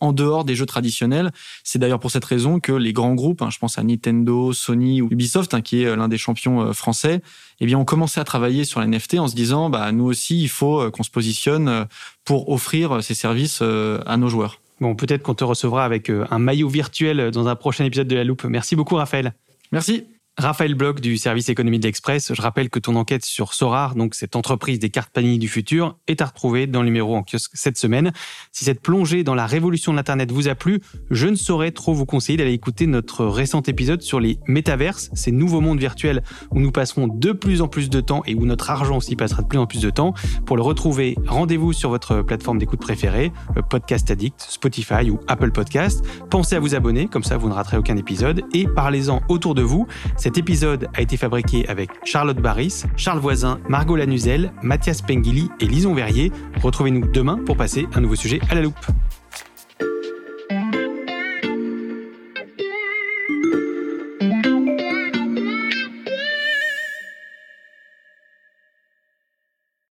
en 0.00 0.12
dehors 0.12 0.44
des 0.44 0.54
jeux 0.54 0.66
traditionnels. 0.66 1.32
C'est 1.64 1.78
d'ailleurs 1.78 2.00
pour 2.00 2.10
cette 2.10 2.24
raison 2.24 2.60
que 2.60 2.72
les 2.72 2.92
grands 2.92 3.14
groupes, 3.14 3.42
hein, 3.42 3.50
je 3.50 3.58
pense 3.58 3.78
à 3.78 3.82
Nintendo, 3.82 4.52
Sony 4.52 5.02
ou 5.02 5.08
Ubisoft, 5.10 5.54
hein, 5.54 5.60
qui 5.60 5.82
est 5.82 5.96
l'un 5.96 6.08
des 6.08 6.18
champions 6.18 6.72
français, 6.72 7.22
eh 7.60 7.66
bien, 7.66 7.78
ont 7.78 7.84
commencé 7.84 8.20
à 8.20 8.24
travailler 8.24 8.64
sur 8.64 8.80
les 8.80 8.86
NFT 8.86 9.14
en 9.14 9.28
se 9.28 9.34
disant, 9.34 9.70
bah, 9.70 9.90
nous 9.92 10.04
aussi, 10.04 10.42
il 10.42 10.48
faut 10.48 10.90
qu'on 10.90 11.02
se 11.02 11.10
positionne 11.10 11.86
pour 12.24 12.48
offrir 12.50 13.02
ces 13.02 13.14
services 13.14 13.62
à 13.62 14.16
nos 14.16 14.28
joueurs. 14.28 14.60
Bon, 14.80 14.94
peut-être 14.94 15.22
qu'on 15.22 15.34
te 15.34 15.44
recevra 15.44 15.84
avec 15.84 16.10
euh, 16.10 16.26
un 16.30 16.38
maillot 16.38 16.68
virtuel 16.68 17.30
dans 17.30 17.48
un 17.48 17.56
prochain 17.56 17.84
épisode 17.84 18.08
de 18.08 18.16
La 18.16 18.24
Loupe. 18.24 18.44
Merci 18.44 18.76
beaucoup, 18.76 18.96
Raphaël. 18.96 19.32
Merci. 19.72 20.04
Raphaël 20.38 20.74
Bloch 20.74 21.00
du 21.00 21.16
service 21.16 21.48
économie 21.48 21.78
de 21.78 21.86
l'Express. 21.86 22.34
Je 22.34 22.42
rappelle 22.42 22.68
que 22.68 22.78
ton 22.78 22.94
enquête 22.96 23.24
sur 23.24 23.54
Sorar, 23.54 23.94
donc 23.94 24.14
cette 24.14 24.36
entreprise 24.36 24.78
des 24.78 24.90
cartes 24.90 25.10
Panini 25.10 25.38
du 25.38 25.48
futur, 25.48 25.96
est 26.08 26.20
à 26.20 26.26
retrouver 26.26 26.66
dans 26.66 26.80
le 26.80 26.86
numéro 26.86 27.16
en 27.16 27.22
kiosque 27.22 27.52
cette 27.54 27.78
semaine. 27.78 28.12
Si 28.52 28.66
cette 28.66 28.82
plongée 28.82 29.24
dans 29.24 29.34
la 29.34 29.46
révolution 29.46 29.92
de 29.92 29.96
l'Internet 29.96 30.30
vous 30.30 30.48
a 30.48 30.54
plu, 30.54 30.82
je 31.10 31.26
ne 31.26 31.36
saurais 31.36 31.70
trop 31.70 31.94
vous 31.94 32.04
conseiller 32.04 32.36
d'aller 32.36 32.52
écouter 32.52 32.86
notre 32.86 33.24
récent 33.24 33.62
épisode 33.62 34.02
sur 34.02 34.20
les 34.20 34.38
métaverses, 34.46 35.08
ces 35.14 35.32
nouveaux 35.32 35.62
mondes 35.62 35.80
virtuels 35.80 36.22
où 36.50 36.60
nous 36.60 36.70
passerons 36.70 37.08
de 37.08 37.32
plus 37.32 37.62
en 37.62 37.68
plus 37.68 37.88
de 37.88 38.02
temps 38.02 38.22
et 38.26 38.34
où 38.34 38.44
notre 38.44 38.68
argent 38.68 38.98
aussi 38.98 39.16
passera 39.16 39.40
de 39.40 39.48
plus 39.48 39.58
en 39.58 39.66
plus 39.66 39.80
de 39.80 39.88
temps. 39.88 40.12
Pour 40.44 40.58
le 40.58 40.62
retrouver, 40.62 41.16
rendez-vous 41.26 41.72
sur 41.72 41.88
votre 41.88 42.20
plateforme 42.20 42.58
d'écoute 42.58 42.80
préférée, 42.80 43.32
Podcast 43.70 44.10
Addict, 44.10 44.44
Spotify 44.46 45.08
ou 45.08 45.18
Apple 45.28 45.50
Podcast. 45.50 46.04
Pensez 46.28 46.56
à 46.56 46.60
vous 46.60 46.74
abonner, 46.74 47.06
comme 47.06 47.24
ça 47.24 47.38
vous 47.38 47.48
ne 47.48 47.54
raterez 47.54 47.78
aucun 47.78 47.96
épisode, 47.96 48.42
et 48.52 48.66
parlez-en 48.66 49.22
autour 49.30 49.54
de 49.54 49.62
vous. 49.62 49.86
Cet 50.26 50.38
épisode 50.38 50.88
a 50.92 51.02
été 51.02 51.16
fabriqué 51.16 51.68
avec 51.68 51.88
Charlotte 52.04 52.38
Barris, 52.38 52.82
Charles 52.96 53.20
Voisin, 53.20 53.60
Margot 53.68 53.94
Lanuzel, 53.94 54.52
Mathias 54.60 55.00
Pengili 55.00 55.48
et 55.60 55.66
Lison 55.66 55.94
Verrier. 55.94 56.32
Retrouvez-nous 56.60 57.06
demain 57.12 57.38
pour 57.46 57.56
passer 57.56 57.86
un 57.94 58.00
nouveau 58.00 58.16
sujet 58.16 58.40
à 58.50 58.56
la 58.56 58.62
loupe. 58.62 58.74